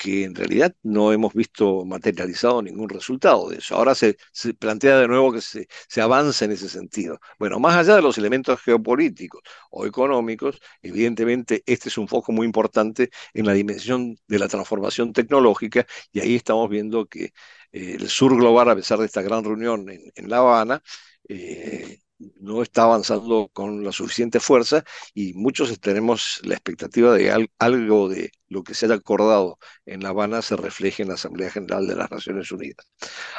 que 0.00 0.24
en 0.24 0.34
realidad 0.34 0.74
no 0.82 1.12
hemos 1.12 1.34
visto 1.34 1.84
materializado 1.84 2.62
ningún 2.62 2.88
resultado 2.88 3.50
de 3.50 3.58
eso. 3.58 3.76
Ahora 3.76 3.94
se, 3.94 4.16
plantea 4.58 4.98
de 4.98 5.06
nuevo 5.08 5.30
que 5.30 5.42
se, 5.42 5.68
se 5.88 6.00
avance 6.00 6.44
en 6.46 6.52
ese 6.52 6.70
sentido. 6.70 7.20
Bueno, 7.38 7.60
más 7.60 7.76
allá 7.76 7.96
de 7.96 8.02
los 8.02 8.16
elementos 8.16 8.60
geopolíticos 8.62 9.42
o 9.70 9.84
económicos, 9.86 10.58
evidentemente 10.82 11.62
este 11.66 11.90
es 11.90 11.98
un 11.98 12.08
foco 12.08 12.32
muy 12.32 12.46
importante 12.46 13.10
en 13.34 13.44
la 13.46 13.52
dimensión 13.52 14.16
de 14.26 14.38
la 14.38 14.48
transformación 14.48 15.12
tecnológica 15.12 15.86
y 16.12 16.20
ahí 16.20 16.34
estamos 16.36 16.70
viendo 16.70 17.06
que 17.06 17.24
eh, 17.72 17.96
el 18.00 18.08
sur 18.08 18.34
global, 18.36 18.70
a 18.70 18.76
pesar 18.76 18.98
de 19.00 19.06
esta 19.06 19.20
gran 19.22 19.44
reunión 19.44 19.86
en, 19.90 20.30
La 20.30 20.38
Habana, 20.38 20.82
eh, 21.28 21.98
no 22.40 22.62
está 22.62 22.84
avanzando 22.84 23.48
con 23.52 23.84
la 23.84 23.92
suficiente 23.92 24.40
fuerza 24.40 24.84
y 25.14 25.32
muchos 25.34 25.78
tenemos 25.80 26.40
la 26.44 26.54
expectativa 26.54 27.14
de 27.14 27.48
algo 27.58 28.08
de 28.08 28.30
lo 28.48 28.62
que 28.62 28.74
se 28.74 28.86
haya 28.86 28.96
acordado 28.96 29.58
en 29.86 30.02
La 30.02 30.10
Habana 30.10 30.42
se 30.42 30.56
refleje 30.56 31.02
en 31.02 31.08
la 31.08 31.14
Asamblea 31.14 31.50
General 31.50 31.86
de 31.86 31.96
las 31.96 32.10
Naciones 32.10 32.50
Unidas. 32.52 32.86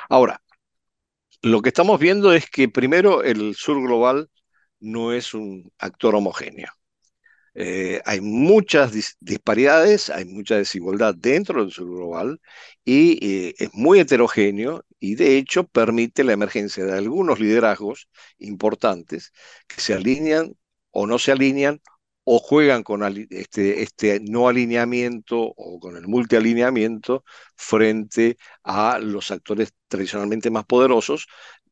Ahora, 0.09 0.41
lo 1.41 1.61
que 1.61 1.69
estamos 1.69 1.99
viendo 1.99 2.33
es 2.33 2.49
que 2.49 2.69
primero 2.69 3.23
el 3.23 3.55
sur 3.55 3.81
global 3.81 4.29
no 4.79 5.13
es 5.13 5.33
un 5.33 5.71
actor 5.79 6.15
homogéneo. 6.15 6.71
Eh, 7.53 8.01
hay 8.05 8.21
muchas 8.21 8.93
disparidades, 9.19 10.09
hay 10.09 10.23
mucha 10.25 10.55
desigualdad 10.55 11.13
dentro 11.15 11.61
del 11.61 11.71
sur 11.71 11.85
global 11.89 12.39
y 12.85 13.19
eh, 13.49 13.55
es 13.59 13.73
muy 13.73 13.99
heterogéneo 13.99 14.85
y 14.99 15.15
de 15.15 15.37
hecho 15.37 15.65
permite 15.67 16.23
la 16.23 16.31
emergencia 16.33 16.85
de 16.85 16.93
algunos 16.97 17.39
liderazgos 17.41 18.07
importantes 18.39 19.33
que 19.67 19.81
se 19.81 19.93
alinean 19.93 20.55
o 20.91 21.07
no 21.07 21.19
se 21.19 21.33
alinean 21.33 21.81
o 22.23 22.39
juegan 22.39 22.83
con 22.83 23.03
este, 23.31 23.81
este 23.81 24.19
no 24.21 24.47
alineamiento 24.47 25.37
o 25.41 25.79
con 25.79 25.97
el 25.97 26.07
multialineamiento 26.07 27.23
frente 27.57 28.37
a 28.63 28.99
los 28.99 29.31
actores 29.31 29.73
tradicionalmente 29.89 30.49
más 30.51 30.65
poderosos 30.65 31.27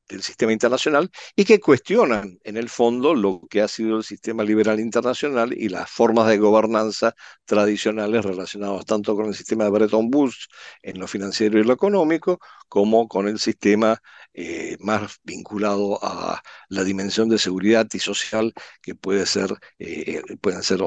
del 0.10 0.24
sistema 0.24 0.52
internacional 0.52 1.10
y 1.36 1.46
que 1.46 1.60
cuestionan 1.60 2.40
en 2.44 2.58
el 2.58 2.68
fondo 2.70 3.14
lo 3.14 3.42
que 3.50 3.62
ha 3.62 3.68
sido 3.68 3.98
el 3.98 4.04
sistema 4.04 4.44
liberal 4.44 4.80
internacional 4.80 5.54
y 5.54 5.70
las 5.70 5.90
formas 5.90 6.28
de 6.28 6.38
gobernanza 6.38 7.16
tradicionales 7.46 8.26
relacionadas 8.26 8.86
tanto 8.86 9.16
con 9.16 9.28
el 9.28 9.36
sistema 9.36 9.66
de 9.66 9.70
Bretton 9.70 10.10
Woods 10.14 10.48
en 10.82 11.00
lo 11.00 11.08
financiero 11.08 11.60
y 11.60 11.64
lo 11.64 11.74
económico 11.74 12.40
como 12.68 13.08
con 13.08 13.28
el 13.28 13.40
sistema 13.40 14.02
eh, 14.34 14.78
más 14.80 15.20
vinculado 15.24 16.00
a 16.04 16.42
la 16.70 16.84
dimensión 16.84 17.30
de 17.30 17.38
seguridad 17.38 17.88
y 17.94 18.00
social 18.00 18.54
que 18.82 18.96
puede 18.96 19.26
ser, 19.26 19.54
eh, 19.80 20.22
pueden 20.42 20.64
ser 20.64 20.80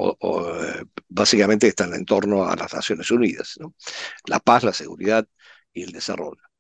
básicamente 1.08 1.68
están 1.68 1.94
en 1.94 2.04
torno 2.04 2.44
a 2.44 2.56
las 2.56 2.74
Naciones 2.74 3.10
Unidas, 3.10 3.58
la 4.26 4.40
paz, 4.40 4.64
la 4.64 4.72
seguridad 4.72 5.26
y 5.72 5.82
el 5.84 5.92
desarrollo. 5.92 6.51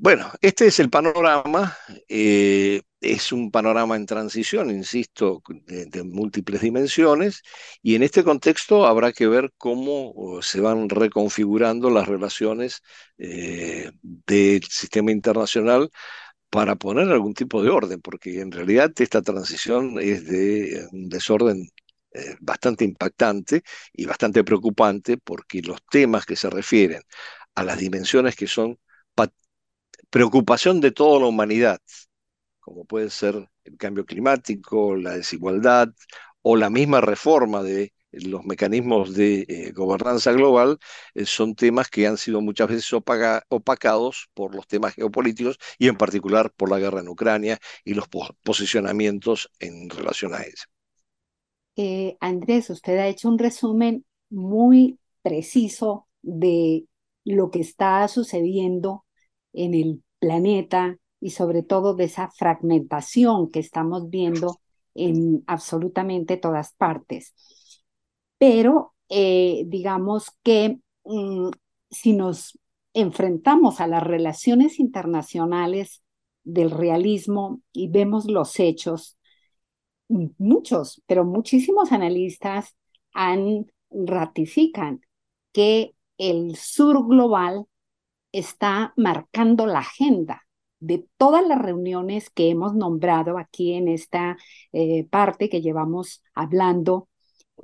Bueno, 0.00 0.30
este 0.40 0.66
es 0.68 0.78
el 0.78 0.90
panorama. 0.90 1.76
Eh, 2.08 2.82
es 3.00 3.32
un 3.32 3.50
panorama 3.50 3.96
en 3.96 4.06
transición, 4.06 4.70
insisto, 4.70 5.42
de, 5.66 6.02
múltiples 6.04 6.60
dimensiones, 6.60 7.42
y 7.82 7.94
en 7.96 8.02
este 8.04 8.22
contexto 8.24 8.86
habrá 8.86 9.12
que 9.12 9.26
ver 9.26 9.52
cómo 9.56 10.40
se 10.42 10.60
van 10.60 10.88
reconfigurando 10.88 11.90
las 11.90 12.06
relaciones 12.08 12.80
eh, 13.18 13.90
del 14.02 14.62
sistema 14.64 15.10
internacional 15.12 15.90
para 16.50 16.76
poner 16.76 17.08
algún 17.10 17.34
tipo 17.34 17.62
de 17.62 17.70
orden, 17.70 18.00
porque 18.00 18.40
en 18.40 18.52
realidad 18.52 18.92
esta 18.98 19.22
transición 19.22 19.98
es 20.00 20.26
de 20.26 20.88
un 20.92 21.08
desorden 21.08 21.68
eh, 22.12 22.36
bastante 22.40 22.84
impactante 22.84 23.62
y 23.92 24.06
bastante 24.06 24.44
preocupante, 24.44 25.18
porque 25.18 25.62
los 25.62 25.80
temas 25.90 26.26
que 26.26 26.36
se 26.36 26.50
refieren 26.50 27.02
a 27.54 27.64
las 27.64 27.78
dimensiones 27.78 28.36
que 28.36 28.46
son 28.46 28.78
preocupación 30.10 30.80
de 30.80 30.90
toda 30.92 31.20
la 31.20 31.26
humanidad, 31.26 31.80
como 32.60 32.84
puede 32.84 33.10
ser 33.10 33.48
el 33.64 33.76
cambio 33.76 34.04
climático, 34.04 34.96
la 34.96 35.16
desigualdad 35.16 35.88
o 36.42 36.56
la 36.56 36.70
misma 36.70 37.00
reforma 37.00 37.62
de 37.62 37.92
los 38.12 38.44
mecanismos 38.44 39.14
de 39.14 39.44
eh, 39.48 39.72
gobernanza 39.72 40.32
global, 40.32 40.78
eh, 41.14 41.26
son 41.26 41.54
temas 41.54 41.90
que 41.90 42.06
han 42.06 42.16
sido 42.16 42.40
muchas 42.40 42.68
veces 42.68 42.90
opacados 42.92 44.30
por 44.34 44.54
los 44.54 44.66
temas 44.66 44.94
geopolíticos 44.94 45.58
y 45.78 45.88
en 45.88 45.96
particular 45.96 46.52
por 46.56 46.70
la 46.70 46.78
guerra 46.78 47.00
en 47.00 47.08
Ucrania 47.08 47.58
y 47.84 47.94
los 47.94 48.08
posicionamientos 48.42 49.50
en 49.60 49.90
relación 49.90 50.34
a 50.34 50.40
eso. 50.40 50.64
Eh, 51.76 52.16
Andrés, 52.20 52.70
usted 52.70 52.98
ha 52.98 53.06
hecho 53.06 53.28
un 53.28 53.38
resumen 53.38 54.04
muy 54.30 54.98
preciso 55.22 56.08
de 56.22 56.86
lo 57.24 57.50
que 57.50 57.60
está 57.60 58.08
sucediendo 58.08 59.04
en 59.52 59.74
el 59.74 60.02
planeta 60.18 60.98
y 61.20 61.30
sobre 61.30 61.62
todo 61.62 61.94
de 61.94 62.04
esa 62.04 62.30
fragmentación 62.30 63.50
que 63.50 63.60
estamos 63.60 64.10
viendo 64.10 64.60
en 64.94 65.42
absolutamente 65.46 66.36
todas 66.36 66.74
partes. 66.74 67.34
Pero 68.38 68.94
eh, 69.08 69.64
digamos 69.66 70.30
que 70.42 70.78
mm, 71.04 71.50
si 71.90 72.12
nos 72.12 72.58
enfrentamos 72.94 73.80
a 73.80 73.86
las 73.86 74.02
relaciones 74.02 74.78
internacionales 74.80 76.02
del 76.44 76.70
realismo 76.70 77.60
y 77.72 77.88
vemos 77.88 78.26
los 78.26 78.58
hechos, 78.58 79.18
muchos, 80.08 81.02
pero 81.06 81.24
muchísimos 81.24 81.92
analistas 81.92 82.74
han, 83.12 83.66
ratifican 83.90 85.00
que 85.52 85.94
el 86.18 86.56
sur 86.56 87.06
global 87.06 87.66
está 88.32 88.92
marcando 88.96 89.66
la 89.66 89.80
agenda 89.80 90.42
de 90.80 91.06
todas 91.16 91.46
las 91.46 91.58
reuniones 91.58 92.30
que 92.30 92.50
hemos 92.50 92.74
nombrado 92.74 93.38
aquí 93.38 93.74
en 93.74 93.88
esta 93.88 94.36
eh, 94.72 95.04
parte 95.10 95.48
que 95.48 95.60
llevamos 95.60 96.22
hablando. 96.34 97.08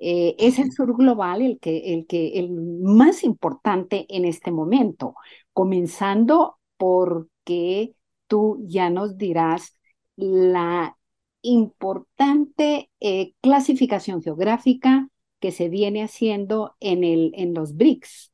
Eh, 0.01 0.35
es 0.39 0.59
el 0.59 0.73
sur 0.73 0.97
global 0.97 1.43
el 1.43 1.61
que, 1.61 1.95
el 1.95 2.07
que 2.07 2.39
el 2.39 2.51
más 2.51 3.23
importante 3.23 4.07
en 4.09 4.25
este 4.25 4.51
momento, 4.51 5.15
comenzando 5.53 6.59
porque 6.77 7.95
tú 8.27 8.59
ya 8.67 8.91
nos 8.91 9.17
dirás 9.17 9.79
la 10.17 10.97
importante 11.43 12.91
eh, 13.01 13.35
clasificación 13.41 14.23
geográfica 14.23 15.09
que 15.39 15.53
se 15.53 15.69
viene 15.69 16.03
haciendo 16.03 16.75
en, 16.81 17.05
el, 17.05 17.33
en 17.35 17.55
los 17.55 17.77
BRICS, 17.77 18.33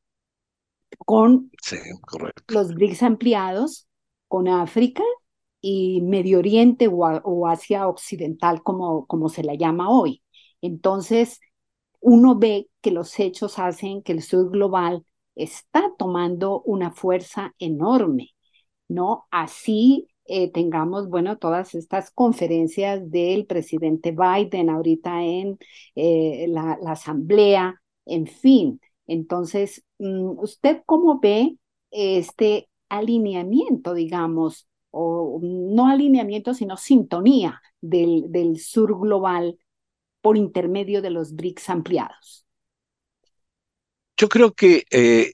con 1.05 1.51
los 2.49 2.75
BRICS 2.75 3.03
ampliados, 3.03 3.89
con 4.29 4.49
África 4.49 5.03
y 5.61 6.01
Medio 6.03 6.39
Oriente 6.39 6.89
o, 6.89 7.47
Asia 7.47 7.89
Occidental, 7.89 8.63
como, 8.63 9.07
como 9.07 9.29
se 9.29 9.43
la 9.43 9.55
llama 9.55 9.91
hoy. 9.91 10.23
Entonces, 10.61 11.41
uno 12.01 12.37
ve 12.37 12.69
que 12.81 12.91
los 12.91 13.19
hechos 13.19 13.59
hacen 13.59 14.03
que 14.03 14.13
el 14.13 14.23
sur 14.23 14.51
global 14.51 15.05
está 15.35 15.93
tomando 15.99 16.63
una 16.63 16.91
fuerza 16.91 17.55
enorme, 17.59 18.31
¿no? 18.89 19.27
Así 19.31 20.09
eh, 20.27 20.51
tengamos, 20.53 21.09
bueno, 21.09 21.39
todas 21.39 21.75
estas 21.75 22.11
conferencias 22.11 23.11
del 23.11 23.47
presidente 23.47 24.13
Biden 24.13 24.71
ahorita 24.71 25.23
en 25.23 25.59
eh, 25.95 26.47
la, 26.49 26.79
la, 26.81 26.93
asamblea, 26.93 27.83
en 28.07 28.27
fin, 28.27 28.81
entonces, 29.13 29.85
mm, 29.99 30.39
¿usted 30.39 30.83
cómo 30.87 31.21
ve 31.21 31.57
este 31.91 32.69
alineamiento, 32.89 33.95
digamos, 33.95 34.69
o 34.91 35.41
no 35.43 35.89
alineamiento, 35.89 36.55
sino 36.55 36.77
sintonía 36.77 37.61
del, 37.81 38.25
del 38.31 38.59
sur 38.59 38.99
global 38.99 39.59
por 40.23 40.37
intermedio 40.37 41.03
de 41.03 41.11
los 41.11 41.35
BRICS 41.35 41.71
ampliados? 41.71 42.47
Yo 44.17 44.29
creo 44.29 44.53
que 44.53 44.85
eh, 44.91 45.33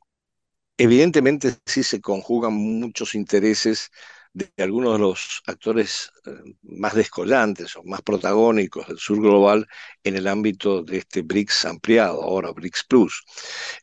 evidentemente 0.79 1.55
sí 1.67 1.83
se 1.83 2.01
conjugan 2.01 2.55
muchos 2.55 3.15
intereses 3.15 3.91
de 4.37 4.63
algunos 4.63 4.93
de 4.93 4.99
los 4.99 5.43
actores 5.47 6.13
eh, 6.27 6.31
más 6.63 6.95
descollantes 6.95 7.75
o 7.77 7.83
más 7.85 8.03
protagónicos 8.03 8.87
del 8.87 8.99
sur 8.99 9.19
global 9.21 9.67
en 10.05 10.17
el 10.17 10.27
ámbito 10.29 10.83
de 10.83 10.99
este 10.99 11.23
BRICS 11.23 11.65
ampliado, 11.65 12.23
ahora 12.23 12.53
BRICS 12.53 12.85
Plus. 12.87 13.25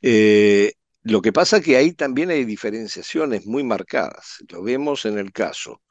Eh, 0.01 0.73
lo 1.01 1.21
que 1.23 1.33
pasa 1.33 1.57
es 1.57 1.63
que 1.65 1.75
ahí 1.75 1.93
también 1.93 2.29
hay 2.29 2.45
diferenciaciones 2.45 3.47
muy 3.47 3.63
marcadas. 3.63 4.43
Lo 4.49 4.61
vemos 4.63 5.05
en 5.05 5.17
el 5.17 5.31
caso 5.31 5.81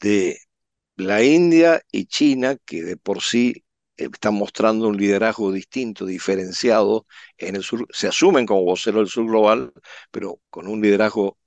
de 0.00 0.38
la 0.96 1.22
India 1.22 1.82
y 1.92 2.06
China, 2.06 2.56
que 2.64 2.82
de 2.82 2.96
por 2.96 3.22
sí 3.22 3.64
eh, 3.98 4.08
están 4.12 4.34
mostrando 4.34 4.88
un 4.88 4.96
liderazgo 4.96 5.52
distinto, 5.52 6.06
diferenciado 6.06 7.06
en 7.36 7.56
el 7.56 7.62
sur, 7.62 7.86
se 7.90 8.08
asumen 8.08 8.46
como 8.46 8.64
vocero 8.64 9.00
del 9.00 9.08
sur 9.08 9.26
global, 9.26 9.72
pero 10.10 10.40
con 10.50 10.66
un 10.68 10.80
liderazgo 10.80 11.38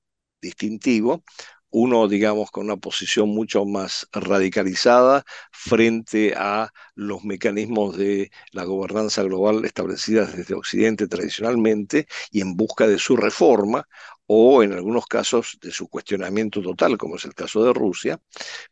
distintivo, 0.42 1.24
uno, 1.72 2.08
digamos, 2.08 2.52
con 2.52 2.66
una 2.66 2.78
posición 2.78 3.30
mucho 3.30 3.66
más 3.66 4.08
radicalizada 4.12 5.24
frente 5.52 6.34
a 6.36 6.72
los 6.96 7.24
mecanismos 7.24 7.98
de 7.98 8.32
la 8.52 8.64
gobernanza 8.64 9.24
global 9.24 9.66
establecidas 9.66 10.36
desde 10.36 10.56
Occidente 10.56 11.08
tradicionalmente 11.08 12.08
y 12.32 12.42
en 12.42 12.56
busca 12.56 12.88
de 12.88 12.98
su 13.00 13.16
reforma 13.16 13.88
o 14.32 14.62
en 14.62 14.74
algunos 14.74 15.08
casos 15.08 15.58
de 15.62 15.72
su 15.72 15.88
cuestionamiento 15.88 16.62
total, 16.62 16.98
como 17.00 17.16
es 17.16 17.26
el 17.26 17.34
caso 17.34 17.64
de 17.64 17.74
Rusia. 17.74 18.22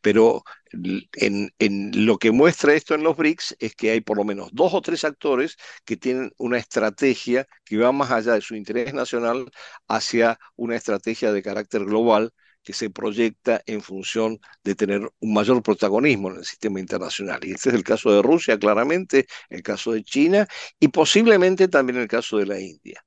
Pero 0.00 0.44
en, 1.14 1.52
en, 1.58 2.06
lo 2.06 2.18
que 2.18 2.30
muestra 2.30 2.74
esto 2.74 2.94
en 2.94 3.02
los 3.02 3.16
BRICS 3.16 3.56
es 3.58 3.74
que 3.74 3.90
hay 3.90 4.00
por 4.00 4.18
lo 4.18 4.24
menos 4.24 4.50
dos 4.52 4.72
o 4.74 4.80
tres 4.80 5.04
actores 5.04 5.56
que 5.84 5.96
tienen 5.96 6.32
una 6.38 6.58
estrategia 6.58 7.46
que 7.64 7.76
va 7.76 7.90
más 7.90 8.10
allá 8.12 8.34
de 8.34 8.40
su 8.40 8.54
interés 8.54 8.94
nacional 8.94 9.50
hacia 9.88 10.38
una 10.56 10.76
estrategia 10.76 11.32
de 11.32 11.42
carácter 11.42 11.84
global 11.84 12.32
que 12.68 12.74
se 12.74 12.90
proyecta 12.90 13.62
en 13.64 13.80
función 13.80 14.38
de 14.62 14.74
tener 14.74 15.00
un 15.20 15.32
mayor 15.32 15.62
protagonismo 15.62 16.28
en 16.28 16.36
el 16.36 16.44
sistema 16.44 16.78
internacional. 16.78 17.40
Y 17.42 17.52
este 17.52 17.70
es 17.70 17.74
el 17.74 17.82
caso 17.82 18.12
de 18.12 18.20
Rusia, 18.20 18.58
claramente, 18.58 19.26
el 19.48 19.62
caso 19.62 19.92
de 19.92 20.04
China 20.04 20.46
y 20.78 20.88
posiblemente 20.88 21.68
también 21.68 21.98
el 21.98 22.08
caso 22.08 22.36
de 22.36 22.44
la 22.44 22.60
India. 22.60 23.02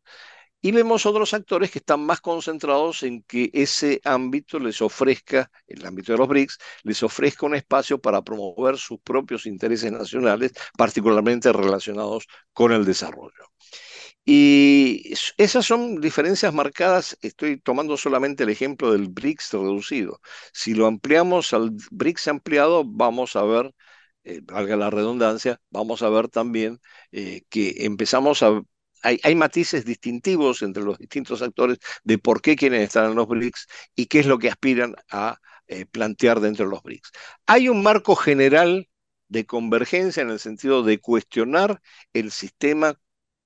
Y 0.62 0.72
vemos 0.72 1.06
otros 1.06 1.36
actores 1.36 1.70
que 1.70 1.78
están 1.78 2.00
más 2.04 2.22
concentrados 2.22 3.04
en 3.04 3.22
que 3.22 3.52
ese 3.54 4.02
ámbito 4.04 4.58
les 4.58 4.82
ofrezca, 4.82 5.52
el 5.68 5.86
ámbito 5.86 6.12
de 6.12 6.18
los 6.18 6.28
BRICS, 6.28 6.58
les 6.82 7.04
ofrezca 7.04 7.46
un 7.46 7.54
espacio 7.54 8.02
para 8.02 8.24
promover 8.24 8.80
sus 8.80 9.00
propios 9.02 9.46
intereses 9.46 9.92
nacionales, 9.92 10.54
particularmente 10.76 11.54
relacionados 11.54 12.26
con 12.52 12.72
el 12.72 12.84
desarrollo. 12.84 13.46
Y 14.26 15.14
esas 15.38 15.66
son 15.66 16.00
diferencias 16.00 16.54
marcadas, 16.54 17.18
estoy 17.22 17.60
tomando 17.60 17.98
solamente 17.98 18.44
el 18.44 18.50
ejemplo 18.50 18.92
del 18.92 19.10
BRICS 19.10 19.54
reducido. 19.54 20.22
Si 20.54 20.74
lo 20.76 20.86
ampliamos 20.88 21.54
al 21.54 21.72
BRICS 21.92 22.28
ampliado, 22.28 22.84
vamos 22.86 23.36
a 23.36 23.44
ver, 23.44 23.74
eh, 24.24 24.42
valga 24.44 24.76
la 24.78 24.92
redundancia, 24.92 25.60
vamos 25.72 26.04
a 26.04 26.10
ver 26.10 26.28
también 26.30 26.80
eh, 27.12 27.42
que 27.50 27.86
empezamos 27.86 28.44
a 28.44 28.62
hay, 29.04 29.36
matices 29.36 29.86
distintivos 29.86 30.62
entre 30.62 30.84
los 30.84 30.98
distintos 30.98 31.42
actores 31.42 31.80
de 32.04 32.18
por 32.18 32.42
qué 32.42 32.56
quieren 32.56 32.82
estar 32.82 33.06
en 33.10 33.16
los 33.16 33.28
BRICS 33.28 33.68
y 33.96 34.06
qué 34.08 34.20
es 34.20 34.26
lo 34.28 34.40
que 34.40 34.50
aspiran 34.50 34.96
a 35.10 35.40
eh, 35.68 35.86
plantear 35.86 36.40
dentro 36.40 36.66
de 36.66 36.72
los 36.72 36.84
BRICS. 36.84 37.12
Hay 37.48 37.70
un 37.70 37.84
marco 37.84 38.16
general 38.16 38.90
de 39.28 39.46
convergencia 39.46 40.22
en 40.22 40.30
el 40.30 40.40
sentido 40.40 40.84
de 40.84 41.00
cuestionar 41.00 41.82
el 42.14 42.32
sistema 42.32 43.00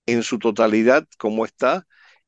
en 0.05 0.23
su 0.23 0.39
totalidad 0.39 1.07
como 1.17 1.45
está 1.45 1.85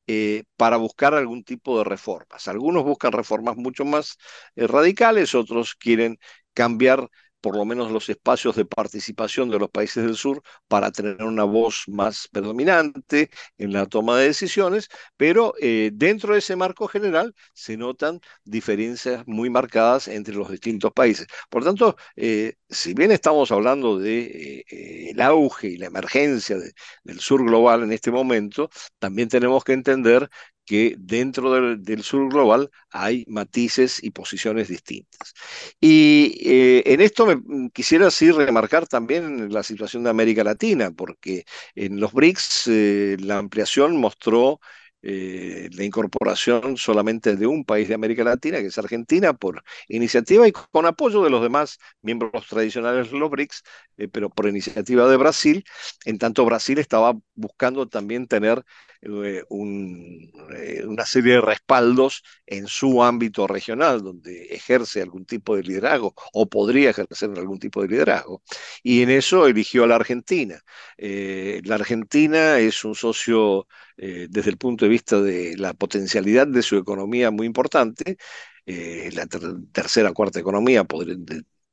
eh, 0.07 0.43
para 0.55 0.77
buscar 0.77 1.13
algún 1.13 1.43
tipo 1.43 1.77
de 1.77 1.83
reformas. 1.83 2.47
Algunos 2.47 2.83
buscan 2.83 3.11
reformas 3.11 3.57
mucho 3.57 3.85
más 3.85 4.17
eh, 4.55 4.67
radicales, 4.67 5.35
otros 5.35 5.75
quieren 5.75 6.17
cambiar 6.53 7.09
por 7.41 7.55
lo 7.55 7.65
menos 7.65 7.91
los 7.91 8.09
espacios 8.09 8.55
de 8.55 8.65
participación 8.65 9.49
de 9.49 9.59
los 9.59 9.69
países 9.69 10.03
del 10.03 10.15
sur 10.15 10.41
para 10.67 10.91
tener 10.91 11.23
una 11.23 11.43
voz 11.43 11.83
más 11.87 12.27
predominante 12.31 13.29
en 13.57 13.73
la 13.73 13.85
toma 13.85 14.17
de 14.17 14.27
decisiones, 14.27 14.89
pero 15.17 15.53
eh, 15.61 15.91
dentro 15.93 16.33
de 16.33 16.39
ese 16.39 16.55
marco 16.55 16.87
general 16.87 17.33
se 17.53 17.77
notan 17.77 18.19
diferencias 18.43 19.23
muy 19.27 19.49
marcadas 19.49 20.07
entre 20.07 20.35
los 20.35 20.49
distintos 20.51 20.91
países. 20.93 21.27
Por 21.49 21.63
tanto, 21.63 21.95
eh, 22.15 22.55
si 22.69 22.93
bien 22.93 23.11
estamos 23.11 23.51
hablando 23.51 23.99
de 23.99 24.65
eh, 24.69 25.21
auge 25.21 25.67
y 25.69 25.77
la 25.77 25.87
emergencia 25.87 26.57
del 27.03 27.19
sur 27.19 27.43
global 27.43 27.83
en 27.83 27.91
este 27.91 28.11
momento, 28.11 28.69
también 28.99 29.29
tenemos 29.29 29.63
que 29.63 29.73
entender 29.73 30.29
que 30.67 30.95
dentro 30.99 31.53
del, 31.77 32.03
sur 32.03 32.29
global 32.29 32.69
hay 32.91 33.23
matices 33.27 34.03
y 34.03 34.11
posiciones 34.11 34.67
distintas. 34.67 35.33
Y 35.79 36.37
eh, 36.45 36.83
en 36.85 37.01
esto 37.01 37.25
me 37.25 37.71
quisiera 37.71 38.11
sí 38.11 38.31
remarcar 38.31 38.85
también 38.87 39.51
la 39.53 39.63
situación 39.63 40.03
de 40.03 40.09
América 40.09 40.43
Latina, 40.43 40.91
porque 40.91 41.45
en 41.73 41.99
los 42.01 42.11
BRICS 42.13 42.67
eh, 42.67 43.17
la 43.21 43.37
ampliación 43.37 43.95
mostró 43.97 44.59
eh, 45.01 45.69
la 45.71 45.85
incorporación 45.85 46.75
solamente 46.75 47.37
de 47.37 47.47
un 47.47 47.63
país 47.63 47.87
de 47.87 47.93
América 47.95 48.25
Latina, 48.25 48.59
que 48.59 48.67
es 48.67 48.77
Argentina, 48.77 49.31
por 49.33 49.63
iniciativa 49.87 50.47
y 50.47 50.51
con 50.51 50.85
apoyo 50.85 51.23
de 51.23 51.29
los 51.29 51.41
demás 51.41 51.77
miembros 52.01 52.45
tradicionales 52.47 53.09
de 53.09 53.17
los 53.17 53.29
BRICS, 53.29 53.63
pero 54.11 54.29
por 54.29 54.47
iniciativa 54.49 55.07
de 55.09 55.15
Brasil, 55.15 55.63
en 56.03 56.17
tanto 56.17 56.43
Brasil 56.45 56.77
estaba 56.79 57.13
buscando 57.35 57.87
también 57.87 58.27
tener 58.27 58.65
eh, 59.01 59.43
una 59.49 61.05
serie 61.05 61.33
de 61.33 61.41
respaldos 61.41 62.23
en 62.45 62.67
su 62.67 63.03
ámbito 63.03 63.47
regional, 63.47 64.03
donde 64.03 64.47
ejerce 64.47 65.01
algún 65.01 65.25
tipo 65.25 65.55
de 65.55 65.63
liderazgo 65.63 66.13
o 66.33 66.47
podría 66.47 66.89
ejercer 66.91 67.31
algún 67.37 67.59
tipo 67.59 67.81
de 67.81 67.89
liderazgo. 67.89 68.41
Y 68.83 69.01
en 69.01 69.09
eso 69.11 69.47
eligió 69.47 69.83
a 69.83 69.87
la 69.87 69.95
Argentina. 69.95 70.61
la 70.97 71.75
Argentina 71.75 72.59
es 72.59 72.83
un 72.85 72.95
socio 72.95 73.67
eh, 73.97 74.27
desde 74.29 74.51
el 74.51 74.57
punto 74.57 74.85
de 74.85 74.89
vista 74.89 75.19
de 75.21 75.57
la 75.57 75.73
potencialidad 75.73 76.47
de 76.47 76.61
su 76.61 76.77
economía 76.77 77.31
muy 77.31 77.47
importante, 77.47 78.17
eh, 78.65 79.09
la 79.13 79.25
tercera, 79.27 80.13
cuarta 80.13 80.39
economía 80.39 80.85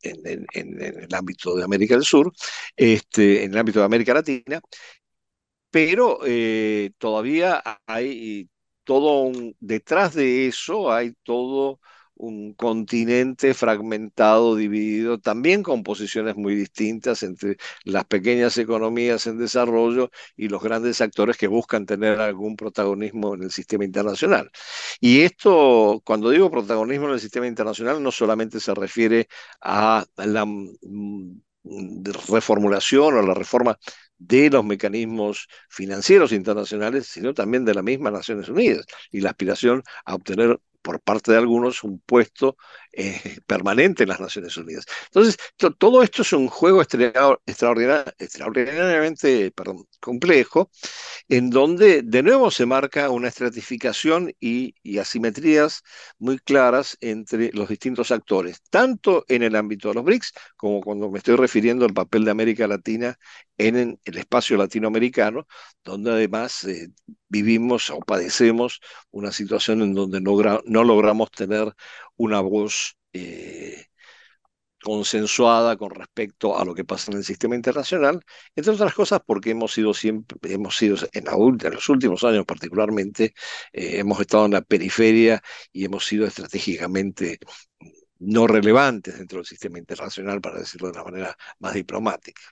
en, 0.03 0.47
el 0.55 1.15
ámbito 1.15 1.55
de 1.57 1.65
América 1.65 1.95
del 1.95 2.05
Sur, 2.05 2.33
este, 2.77 3.45
en 3.45 3.53
el 3.53 3.59
ámbito 3.59 3.81
de 3.81 3.87
América 3.87 4.15
Latina, 4.15 4.61
pero 5.75 6.21
eh, 6.25 6.93
todavía 6.99 7.61
hay 7.87 8.49
todo 8.85 9.23
un, 9.23 9.57
detrás 9.59 10.15
de 10.15 10.47
eso 10.47 10.93
hay 10.93 11.15
todo 11.25 11.81
un 12.15 12.55
continente 12.55 13.55
fragmentado, 13.55 14.55
dividido, 14.55 15.19
también 15.19 15.65
con 15.65 15.83
posiciones 15.83 16.37
muy 16.37 16.55
distintas 16.55 17.25
entre 17.25 17.57
las 17.83 18.05
pequeñas 18.05 18.57
economías 18.57 19.27
en 19.27 19.37
desarrollo 19.37 20.11
y 20.37 20.49
los 20.49 20.63
grandes 20.63 21.01
actores 21.01 21.37
que 21.37 21.49
buscan 21.49 21.87
tener 21.87 22.21
algún 22.21 22.55
protagonismo 22.55 23.35
en 23.35 23.43
el 23.43 23.51
sistema 23.51 23.85
internacional. 23.85 24.53
Y 25.01 25.23
esto, 25.23 26.01
cuando 26.05 26.31
digo 26.31 26.53
protagonismo 26.53 27.09
en 27.09 27.15
el 27.15 27.21
sistema 27.21 27.49
internacional, 27.49 28.01
no 28.01 28.13
solamente 28.13 28.61
se 28.61 28.75
refiere 28.75 29.27
a 29.61 30.05
la 30.19 30.47
mm, 30.47 31.41
reformulación 32.29 33.15
o 33.15 33.23
la 33.23 33.35
reforma 33.35 33.77
de 34.27 34.51
los 34.51 34.65
mecanismos 34.65 35.49
financieros 35.69 36.33
internacionales, 36.33 37.07
sino 37.07 37.35
también 37.35 37.65
de 37.65 37.75
la 37.75 37.83
misma 37.83 38.11
Naciones 38.11 38.49
Unidas 38.49 38.87
y 39.11 39.21
la 39.21 39.31
aspiración 39.31 39.83
a 40.05 40.15
obtener 40.15 40.61
por 40.83 41.01
parte 41.01 41.33
de 41.33 41.39
algunos 41.39 41.83
un 41.83 41.99
puesto 42.01 42.57
eh, 42.97 43.39
permanente 43.47 44.03
en 44.05 44.11
las 44.11 44.21
Naciones 44.21 44.57
Unidas. 44.57 44.85
Entonces, 45.07 45.37
todo 45.79 46.03
esto 46.03 46.23
es 46.23 46.33
un 46.33 46.49
juego 46.49 46.83
extraordinariamente 46.83 49.53
complejo, 50.01 50.71
en 51.29 51.51
donde 51.51 52.03
de 52.03 52.23
nuevo 52.23 52.51
se 52.51 52.67
marca 52.67 53.11
una 53.11 53.29
estratificación 53.29 54.33
y, 54.41 54.75
asimetrías 54.99 55.83
muy 56.19 56.39
claras 56.39 56.97
entre 57.01 57.51
los 57.53 57.69
distintos 57.69 58.11
actores, 58.13 58.63
tanto 58.71 59.25
en 59.29 59.43
el 59.43 59.57
ámbito 59.57 59.89
de 59.89 59.95
los 59.95 60.05
BRICS 60.05 60.33
como 60.57 60.81
cuando 60.81 61.11
me 61.11 61.19
estoy 61.19 61.37
refiriendo 61.37 61.85
al 61.85 61.95
papel 61.95 62.25
de 62.25 62.31
América 62.31 62.67
Latina 62.69 63.19
en 63.59 63.99
el 64.05 64.19
espacio 64.19 64.57
latinoamericano, 64.57 65.47
donde 65.83 66.13
además 66.13 66.65
eh, 66.65 66.91
vivimos 67.29 67.91
o 67.91 67.99
padecemos 68.01 68.81
una 69.11 69.33
situación 69.33 69.83
en 69.83 69.95
donde 69.95 70.21
no, 70.21 70.33
no 70.65 70.85
logramos 70.85 71.31
tener 71.31 71.75
una 72.17 72.41
voz 72.41 72.84
eh, 73.15 73.87
consensuada 74.83 75.77
con 75.79 75.91
respecto 75.91 76.59
a 76.59 76.65
lo 76.65 76.75
que 76.75 76.85
pasa 76.85 77.11
en 77.11 77.19
el 77.19 77.25
sistema 77.25 77.57
internacional, 77.57 78.21
entre 78.55 78.75
otras 78.75 78.95
cosas 78.95 79.21
porque 79.25 79.51
hemos 79.51 79.73
sido 79.73 79.95
siempre, 79.95 80.37
hemos 80.53 80.77
sido 80.77 80.97
en, 81.13 81.25
los 81.73 81.89
últimos 81.89 82.23
años 82.25 82.45
particularmente, 82.45 83.35
eh, 83.73 83.99
hemos 84.01 84.21
estado 84.21 84.45
en 84.45 84.53
la 84.53 84.61
periferia 84.61 85.43
y 85.73 85.87
hemos 85.87 86.05
sido 86.05 86.27
estratégicamente 86.27 87.39
no 88.19 88.47
relevantes 88.47 89.19
dentro 89.19 89.39
del 89.39 89.47
sistema 89.47 89.79
internacional, 89.79 90.41
para 90.41 90.59
decirlo 90.59 90.89
de 90.89 91.01
una 91.01 91.05
manera 91.05 91.37
más 91.59 91.75
diplomática. 91.75 92.43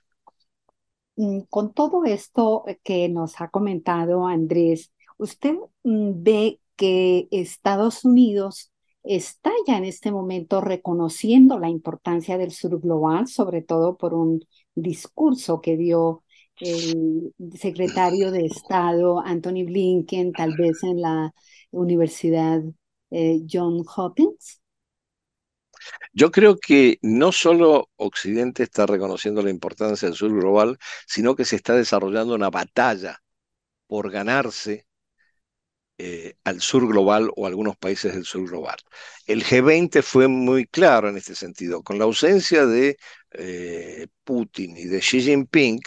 Con 1.49 1.73
todo 1.73 2.05
esto 2.05 2.65
que 2.83 3.07
nos 3.09 3.39
ha 3.39 3.49
comentado 3.49 4.25
Andrés, 4.25 4.91
¿usted 5.17 5.53
mm, 5.83 6.23
ve 6.23 6.59
que 6.75 7.27
Estados 7.29 8.03
Unidos 8.03 8.72
está 9.03 9.51
ya 9.67 9.77
en 9.77 9.85
este 9.85 10.11
momento 10.11 10.61
reconociendo 10.61 11.59
la 11.59 11.69
importancia 11.69 12.37
del 12.37 12.51
sur 12.51 12.79
global, 12.79 13.27
sobre 13.27 13.61
todo 13.61 13.97
por 13.97 14.13
un 14.13 14.45
discurso 14.75 15.61
que 15.61 15.77
dio 15.77 16.23
el 16.59 17.33
secretario 17.55 18.31
de 18.31 18.45
Estado 18.45 19.19
Anthony 19.19 19.65
Blinken, 19.65 20.31
tal 20.31 20.55
vez 20.55 20.83
en 20.83 21.01
la 21.01 21.33
Universidad 21.71 22.61
eh, 23.11 23.41
John 23.49 23.83
Hopkins? 23.95 24.61
Yo 26.13 26.31
creo 26.31 26.57
que 26.57 26.97
no 27.01 27.31
solo 27.31 27.89
Occidente 27.97 28.63
está 28.63 28.85
reconociendo 28.85 29.41
la 29.41 29.49
importancia 29.49 30.07
del 30.07 30.15
sur 30.15 30.31
global, 30.31 30.77
sino 31.07 31.35
que 31.35 31.43
se 31.43 31.57
está 31.57 31.75
desarrollando 31.75 32.35
una 32.35 32.49
batalla 32.49 33.21
por 33.87 34.09
ganarse 34.09 34.87
eh, 35.97 36.35
al 36.43 36.59
sur 36.61 36.87
global 36.87 37.29
o 37.35 37.45
algunos 37.45 37.77
países 37.77 38.13
del 38.13 38.25
sur 38.25 38.47
global. 38.49 38.77
El 39.27 39.43
G20 39.43 40.01
fue 40.01 40.27
muy 40.27 40.65
claro 40.65 41.09
en 41.09 41.17
este 41.17 41.35
sentido. 41.35 41.83
Con 41.83 41.99
la 41.99 42.05
ausencia 42.05 42.65
de 42.65 42.97
eh, 43.31 44.07
Putin 44.23 44.75
y 44.77 44.85
de 44.85 44.99
Xi 44.99 45.21
Jinping, 45.21 45.79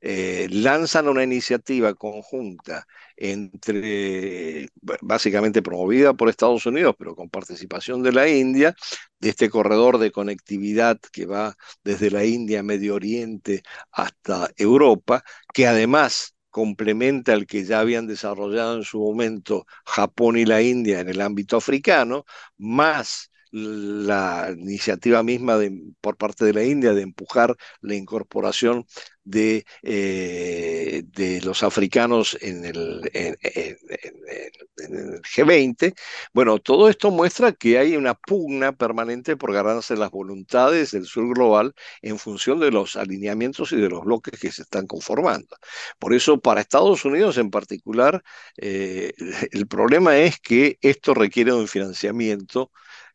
eh, 0.00 0.46
lanzan 0.50 1.08
una 1.08 1.24
iniciativa 1.24 1.92
conjunta 1.94 2.86
entre, 3.16 4.68
básicamente 5.02 5.60
promovida 5.60 6.14
por 6.14 6.28
Estados 6.28 6.64
Unidos, 6.66 6.94
pero 6.96 7.16
con 7.16 7.28
participación 7.28 8.02
de 8.02 8.12
la 8.12 8.28
India, 8.28 8.76
de 9.18 9.30
este 9.30 9.50
corredor 9.50 9.98
de 9.98 10.12
conectividad 10.12 10.98
que 11.12 11.26
va 11.26 11.56
desde 11.82 12.10
la 12.12 12.24
India, 12.24 12.62
Medio 12.62 12.94
Oriente 12.94 13.62
hasta 13.90 14.50
Europa, 14.56 15.24
que 15.52 15.66
además 15.66 16.34
complementa 16.50 17.32
el 17.34 17.46
que 17.46 17.64
ya 17.64 17.80
habían 17.80 18.06
desarrollado 18.06 18.76
en 18.76 18.84
su 18.84 18.98
momento 19.00 19.66
Japón 19.84 20.36
y 20.38 20.44
la 20.44 20.62
India 20.62 21.00
en 21.00 21.08
el 21.08 21.20
ámbito 21.20 21.56
africano, 21.56 22.24
más 22.56 23.30
la 23.50 24.54
iniciativa 24.56 25.22
misma 25.22 25.58
por 26.00 26.16
parte 26.16 26.44
de 26.44 26.52
la 26.52 26.64
India 26.64 26.92
de 26.92 27.02
empujar 27.02 27.56
la 27.80 27.94
incorporación 27.94 28.86
de, 29.28 29.66
eh, 29.82 31.02
de 31.06 31.40
los 31.42 31.62
africanos 31.62 32.36
en 32.40 32.64
el, 32.64 33.10
en, 33.12 33.36
el, 33.42 35.20
G20. 35.22 35.94
Bueno, 36.32 36.58
todo 36.58 36.88
esto 36.88 37.10
muestra 37.10 37.52
que 37.52 37.78
hay 37.78 37.96
una 37.96 38.14
pugna 38.14 38.72
permanente 38.72 39.36
por 39.36 39.52
ganarse 39.52 39.96
las 39.96 40.10
voluntades 40.10 40.92
del 40.92 41.04
sur 41.04 41.34
global 41.34 41.74
en 42.00 42.18
función 42.18 42.58
de 42.60 42.70
los 42.70 42.96
alineamientos 42.96 43.72
y 43.72 43.76
de 43.76 43.90
los 43.90 44.02
bloques 44.04 44.40
que 44.40 44.50
se 44.50 44.62
están 44.62 44.86
conformando. 44.86 45.56
Por 45.98 46.14
eso, 46.14 46.40
para 46.40 46.60
Estados 46.62 47.04
Unidos 47.04 47.36
en 47.38 47.50
particular, 47.50 48.22
eh, 48.56 49.12
el 49.52 49.66
problema 49.66 50.16
es 50.18 50.38
que 50.40 50.78
esto 50.80 51.12
requiere 51.14 51.52
un 51.52 51.68
financiamiento 51.68 52.70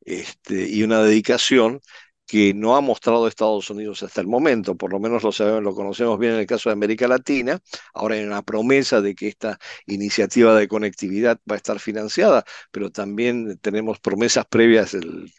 este, 0.05 0.67
y 0.69 0.83
una 0.83 1.03
dedicación 1.03 1.81
que 2.25 2.53
no 2.53 2.75
ha 2.75 2.81
mostrado 2.81 3.27
Estados 3.27 3.69
Unidos 3.69 4.01
hasta 4.03 4.21
el 4.21 4.27
momento, 4.27 4.75
por 4.75 4.91
lo 4.91 4.99
menos 4.99 5.23
lo 5.23 5.31
sabemos, 5.31 5.61
lo 5.63 5.75
conocemos 5.75 6.17
bien 6.19 6.33
en 6.33 6.39
el 6.39 6.45
caso 6.47 6.69
de 6.69 6.73
América 6.73 7.07
Latina. 7.07 7.59
Ahora 7.93 8.15
hay 8.15 8.23
una 8.23 8.41
promesa 8.41 9.01
de 9.01 9.13
que 9.15 9.27
esta 9.27 9.59
iniciativa 9.87 10.55
de 10.55 10.67
conectividad 10.67 11.39
va 11.49 11.55
a 11.55 11.57
estar 11.57 11.79
financiada, 11.79 12.43
pero 12.71 12.91
también 12.91 13.57
tenemos 13.59 13.99
promesas 13.99 14.45
previas 14.45 14.93
del 14.93 15.31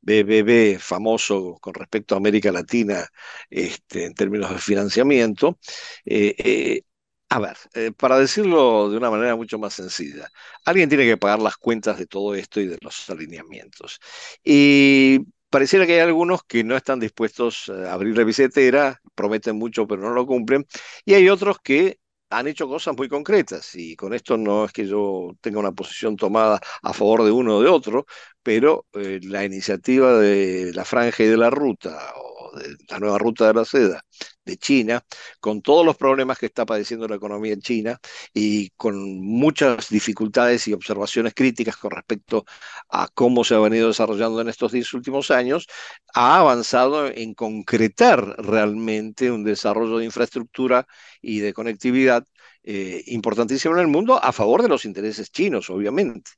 BBB 0.00 0.78
famoso 0.78 1.58
con 1.60 1.74
respecto 1.74 2.14
a 2.14 2.18
América 2.18 2.52
Latina 2.52 3.06
este, 3.50 4.04
en 4.06 4.14
términos 4.14 4.50
de 4.50 4.58
financiamiento. 4.58 5.58
Eh, 6.04 6.34
eh, 6.38 6.82
a 7.28 7.38
ver, 7.40 7.56
eh, 7.74 7.92
para 7.92 8.18
decirlo 8.18 8.88
de 8.90 8.96
una 8.96 9.10
manera 9.10 9.34
mucho 9.36 9.58
más 9.58 9.74
sencilla, 9.74 10.28
alguien 10.64 10.88
tiene 10.88 11.04
que 11.04 11.16
pagar 11.16 11.40
las 11.40 11.56
cuentas 11.56 11.98
de 11.98 12.06
todo 12.06 12.34
esto 12.34 12.60
y 12.60 12.66
de 12.68 12.78
los 12.80 13.08
alineamientos. 13.10 13.98
Y 14.44 15.20
pareciera 15.50 15.86
que 15.86 15.94
hay 15.94 16.00
algunos 16.00 16.42
que 16.44 16.62
no 16.64 16.76
están 16.76 17.00
dispuestos 17.00 17.68
a 17.68 17.92
abrir 17.92 18.16
la 18.16 18.24
billetera, 18.24 19.00
prometen 19.14 19.56
mucho 19.56 19.86
pero 19.86 20.02
no 20.02 20.10
lo 20.10 20.26
cumplen, 20.26 20.66
y 21.04 21.14
hay 21.14 21.28
otros 21.28 21.58
que 21.62 21.98
han 22.30 22.46
hecho 22.48 22.68
cosas 22.68 22.96
muy 22.96 23.08
concretas 23.08 23.74
y 23.76 23.94
con 23.96 24.12
esto 24.14 24.36
no 24.36 24.64
es 24.64 24.72
que 24.72 24.86
yo 24.86 25.32
tenga 25.40 25.60
una 25.60 25.72
posición 25.72 26.16
tomada 26.16 26.60
a 26.82 26.92
favor 26.92 27.22
de 27.24 27.30
uno 27.30 27.56
o 27.56 27.62
de 27.62 27.68
otro, 27.68 28.06
pero 28.42 28.86
eh, 28.94 29.20
la 29.22 29.44
iniciativa 29.44 30.18
de 30.18 30.72
la 30.74 30.84
franja 30.84 31.22
y 31.24 31.26
de 31.28 31.36
la 31.36 31.50
ruta 31.50 31.96
o 32.16 32.56
de 32.58 32.76
la 32.88 32.98
nueva 32.98 33.18
ruta 33.18 33.46
de 33.46 33.54
la 33.54 33.64
seda 33.64 34.02
de 34.46 34.56
China, 34.56 35.04
con 35.40 35.60
todos 35.60 35.84
los 35.84 35.96
problemas 35.96 36.38
que 36.38 36.46
está 36.46 36.64
padeciendo 36.64 37.08
la 37.08 37.16
economía 37.16 37.52
en 37.52 37.60
China 37.60 38.00
y 38.32 38.70
con 38.70 39.20
muchas 39.20 39.90
dificultades 39.90 40.66
y 40.68 40.72
observaciones 40.72 41.34
críticas 41.34 41.76
con 41.76 41.90
respecto 41.90 42.46
a 42.88 43.08
cómo 43.12 43.44
se 43.44 43.54
ha 43.54 43.58
venido 43.58 43.88
desarrollando 43.88 44.40
en 44.40 44.48
estos 44.48 44.72
diez 44.72 44.92
últimos 44.94 45.30
años, 45.30 45.66
ha 46.14 46.38
avanzado 46.38 47.08
en 47.08 47.34
concretar 47.34 48.24
realmente 48.38 49.30
un 49.30 49.44
desarrollo 49.44 49.98
de 49.98 50.04
infraestructura 50.06 50.86
y 51.20 51.40
de 51.40 51.52
conectividad 51.52 52.24
eh, 52.68 53.04
importantísimo 53.06 53.74
en 53.74 53.80
el 53.80 53.86
mundo 53.86 54.22
a 54.22 54.32
favor 54.32 54.60
de 54.60 54.68
los 54.68 54.84
intereses 54.84 55.30
chinos, 55.30 55.70
obviamente. 55.70 56.32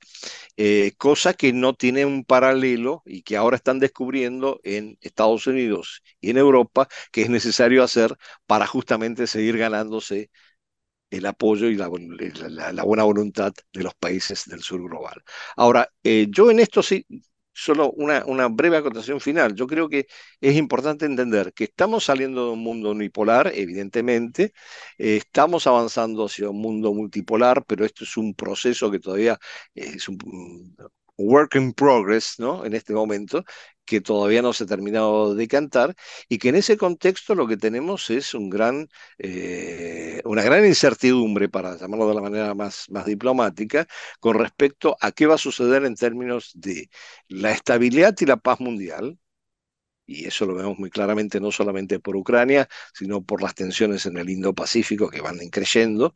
Eh, 0.59 0.93
cosa 0.99 1.33
que 1.35 1.55
no 1.55 1.75
tiene 1.75 2.05
un 2.05 2.25
paralelo 2.25 3.03
y 3.07 3.23
que 3.23 3.37
ahora 3.39 3.57
están 3.57 3.79
descubriendo 3.79 4.61
en 4.63 4.99
Estados 5.01 5.47
Unidos 5.47 6.03
y 6.21 6.31
en 6.31 6.37
Europa 6.37 6.87
que 7.13 7.23
es 7.23 7.31
necesario 7.31 7.83
hacer 7.83 8.15
para 8.47 8.67
justamente 8.67 9.27
seguir 9.27 9.57
ganándose 9.57 10.31
el 11.11 11.27
apoyo 11.27 11.69
y 11.69 11.77
la, 11.77 11.89
buena 11.89 13.05
voluntad 13.05 13.53
de 13.73 13.83
los 13.83 13.95
países 13.95 14.45
del 14.47 14.61
sur 14.63 14.83
global. 14.83 15.23
Ahora, 15.57 15.89
eh, 16.05 16.27
yo 16.31 16.51
en 16.51 16.61
esto 16.61 16.83
sí 16.83 17.07
solo 17.59 17.91
una, 17.93 18.49
breve 18.49 18.77
acotación 18.77 19.21
final. 19.21 19.55
Yo 19.55 19.67
creo 19.67 19.89
que 19.89 20.07
es 20.41 20.57
importante 20.57 21.07
entender 21.07 21.53
que 21.53 21.65
estamos 21.65 22.05
saliendo 22.05 22.47
de 22.47 22.53
un 22.53 22.61
mundo 22.61 22.91
unipolar, 22.93 23.51
evidentemente, 23.55 24.53
eh, 24.99 25.17
estamos 25.17 25.67
avanzando 25.67 26.27
hacia 26.27 26.51
un 26.51 26.61
mundo 26.61 26.95
multipolar, 26.95 27.65
pero 27.67 27.85
esto 27.85 28.05
es 28.05 28.17
un 28.17 28.35
proceso 28.35 28.91
que 28.91 29.01
todavía 29.01 29.39
es 29.75 30.09
un, 30.09 30.19
work 31.19 31.57
in 31.57 31.73
progress, 31.75 32.37
¿no? 32.39 32.65
En 32.65 32.75
este 32.75 32.95
momento, 32.95 33.45
que 33.85 34.01
todavía 34.01 34.43
no 34.43 34.53
se 34.53 34.65
ha 34.65 34.67
terminado 34.67 35.35
de 35.35 35.49
cantar 35.49 35.95
y 36.29 36.39
que 36.39 36.51
en 36.51 36.57
ese 36.57 36.77
contexto 36.77 37.35
lo 37.35 37.47
que 37.49 37.57
tenemos 37.57 38.11
es 38.11 38.35
un 38.35 38.51
gran, 38.51 38.89
eh, 39.19 40.21
una 40.25 40.43
gran 40.43 40.67
incertidumbre, 40.67 41.49
para 41.49 41.77
llamarlo 41.77 42.09
de 42.09 42.15
la 42.15 42.21
manera 42.21 42.55
más, 42.55 42.87
más 42.91 43.07
diplomática, 43.07 43.87
con 44.21 44.39
respecto 44.39 44.97
a 45.01 45.13
qué 45.13 45.27
va 45.27 45.35
a 45.37 45.39
suceder 45.39 45.85
en 45.85 45.97
términos 45.97 46.53
de 46.55 46.91
la 47.29 47.53
estabilidad 47.53 48.15
y 48.21 48.27
la 48.27 48.37
paz 48.37 48.61
mundial, 48.61 49.19
y 50.07 50.27
eso 50.27 50.47
lo 50.47 50.55
vemos 50.55 50.79
muy 50.79 50.91
claramente 50.91 51.41
no 51.41 51.53
solamente 51.53 52.01
por 52.01 52.17
Ucrania, 52.17 52.69
sino 52.95 53.23
por 53.23 53.43
las 53.43 53.55
tensiones 53.55 54.07
en 54.07 54.17
el 54.19 54.31
Indo-Pacífico 54.31 55.11
que 55.11 55.21
van 55.21 55.39
creciendo, 55.51 56.15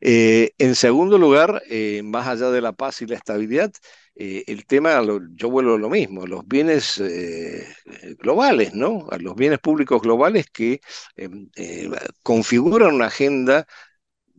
eh, 0.00 0.52
en 0.58 0.74
segundo 0.74 1.18
lugar, 1.18 1.62
eh, 1.68 2.02
más 2.04 2.26
allá 2.28 2.50
de 2.50 2.60
la 2.60 2.72
paz 2.72 3.02
y 3.02 3.06
la 3.06 3.16
estabilidad, 3.16 3.72
eh, 4.14 4.44
el 4.46 4.66
tema, 4.66 5.00
yo 5.34 5.50
vuelvo 5.50 5.74
a 5.74 5.78
lo 5.78 5.88
mismo, 5.90 6.26
los 6.26 6.46
bienes 6.46 7.00
globales, 8.18 8.74
¿no? 8.74 9.06
A 9.10 9.18
los 9.18 9.34
bienes 9.36 9.58
públicos 9.60 10.00
globales 10.02 10.46
que 10.52 10.80
em, 11.16 11.48
configuran 12.22 12.94
una 12.94 13.06
agenda 13.06 13.66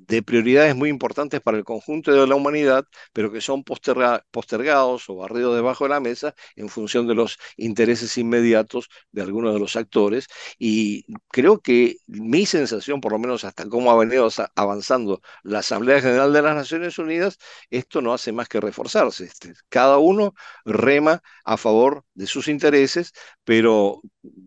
de 0.07 0.23
prioridades 0.23 0.75
muy 0.75 0.89
importantes 0.89 1.41
para 1.41 1.57
el 1.57 1.63
conjunto 1.63 2.11
de 2.11 2.25
la 2.27 2.35
humanidad, 2.35 2.85
pero 3.13 3.31
que 3.31 3.41
son 3.41 3.63
postergados 3.63 5.09
o 5.09 5.15
barridos 5.15 5.55
debajo 5.55 5.85
de 5.85 5.89
la 5.89 5.99
mesa 5.99 6.33
en 6.55 6.69
función 6.69 7.07
de 7.07 7.15
los 7.15 7.37
intereses 7.57 8.17
inmediatos 8.17 8.89
de 9.11 9.21
algunos 9.21 9.53
de 9.53 9.59
los 9.59 9.75
actores. 9.75 10.27
Y 10.57 11.05
creo 11.29 11.59
que 11.61 11.97
mi 12.07 12.45
sensación, 12.45 13.01
por 13.01 13.11
lo 13.11 13.19
menos 13.19 13.43
hasta 13.43 13.67
cómo 13.67 13.91
ha 13.91 13.97
venido 13.97 14.29
avanzando 14.55 15.21
la 15.43 15.59
Asamblea 15.59 16.01
General 16.01 16.31
de 16.33 16.41
las 16.41 16.55
Naciones 16.55 16.97
Unidas, 16.97 17.37
esto 17.69 18.01
no 18.01 18.13
hace 18.13 18.31
más 18.31 18.47
que 18.47 18.59
reforzarse. 18.61 19.25
Este, 19.25 19.53
cada 19.69 19.97
uno 19.97 20.33
rema 20.65 21.21
a 21.43 21.57
favor 21.57 22.05
de 22.13 22.27
sus 22.27 22.47
intereses, 22.47 23.11
pero 23.43 24.01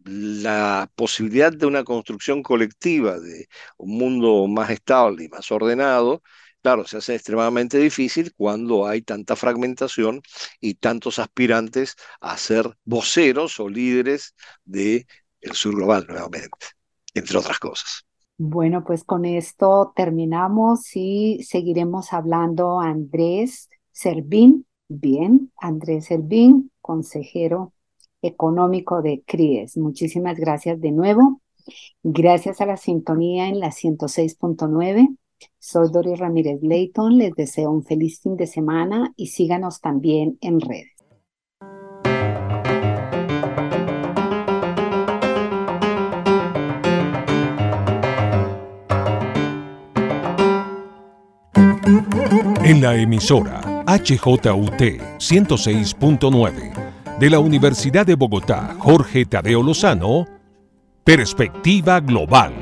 la 0.05 0.91
posibilidad 0.95 1.53
de 1.53 1.67
una 1.67 1.85
construcción 1.85 2.43
colectiva 2.43 3.19
de 3.19 3.49
un 3.79 3.99
mundo 3.99 4.47
más 4.49 4.71
estable 4.71 5.25
y 5.25 5.29
más 5.29 5.42
ordenado, 5.51 6.23
claro, 6.63 6.87
se 6.87 6.99
hace 6.99 7.15
extremadamente 7.15 7.79
difícil 7.79 8.33
cuando 8.37 8.87
hay 8.87 9.03
tanta 9.03 9.37
fragmentación 9.37 10.23
y 10.61 10.75
tantos 10.75 11.19
aspirantes 11.19 11.97
a 12.21 12.37
ser 12.37 12.77
voceros 12.85 13.59
o 13.61 13.69
líderes 13.69 14.35
del 14.65 15.07
el 15.41 15.53
sur 15.53 15.75
global 15.75 16.07
nuevamente, 16.09 16.67
entre 17.15 17.39
otras 17.39 17.59
cosas. 17.59 18.07
Bueno, 18.39 18.85
pues 18.85 19.05
con 19.05 19.25
esto 19.25 19.93
terminamos 19.95 20.97
y 20.97 21.43
seguiremos 21.45 22.13
hablando 22.13 22.81
Andrés 22.81 23.69
Servín. 23.93 24.67
Bien, 24.89 25.53
Andrés 25.57 26.07
Servín, 26.07 26.71
consejero 26.81 27.73
económico 28.21 29.03
de 29.03 29.23
CRIES. 29.27 29.77
Muchísimas 29.77 30.39
gracias 30.39 30.81
de 30.81 30.93
nuevo. 30.93 31.41
Gracias 32.03 32.61
a 32.61 32.67
la 32.67 32.77
sintonía 32.77 33.49
en 33.49 33.61
la 33.61 33.71
106.9. 33.71 35.17
Soy 35.59 35.89
Doris 35.93 36.19
Ramírez 36.19 36.61
Leighton. 36.63 37.19
Les 37.19 37.35
deseo 37.35 37.71
un 37.71 37.83
feliz 37.83 38.21
fin 38.21 38.37
de 38.37 38.47
semana 38.47 39.13
y 39.17 39.29
síganos 39.29 39.81
también 39.81 40.39
en 40.41 40.61
redes. 40.61 40.91
En 52.65 52.81
la 52.81 52.97
emisora 52.97 53.61
HJUT 53.87 54.81
106.9 55.19 57.19
de 57.19 57.31
la 57.31 57.41
Universidad 57.41 58.07
de 58.07 58.15
Bogotá, 58.15 58.75
Jorge 58.79 59.27
Tadeo 59.27 59.63
Lozano, 59.63 60.27
Perspectiva 61.05 62.01
Global. 62.01 62.62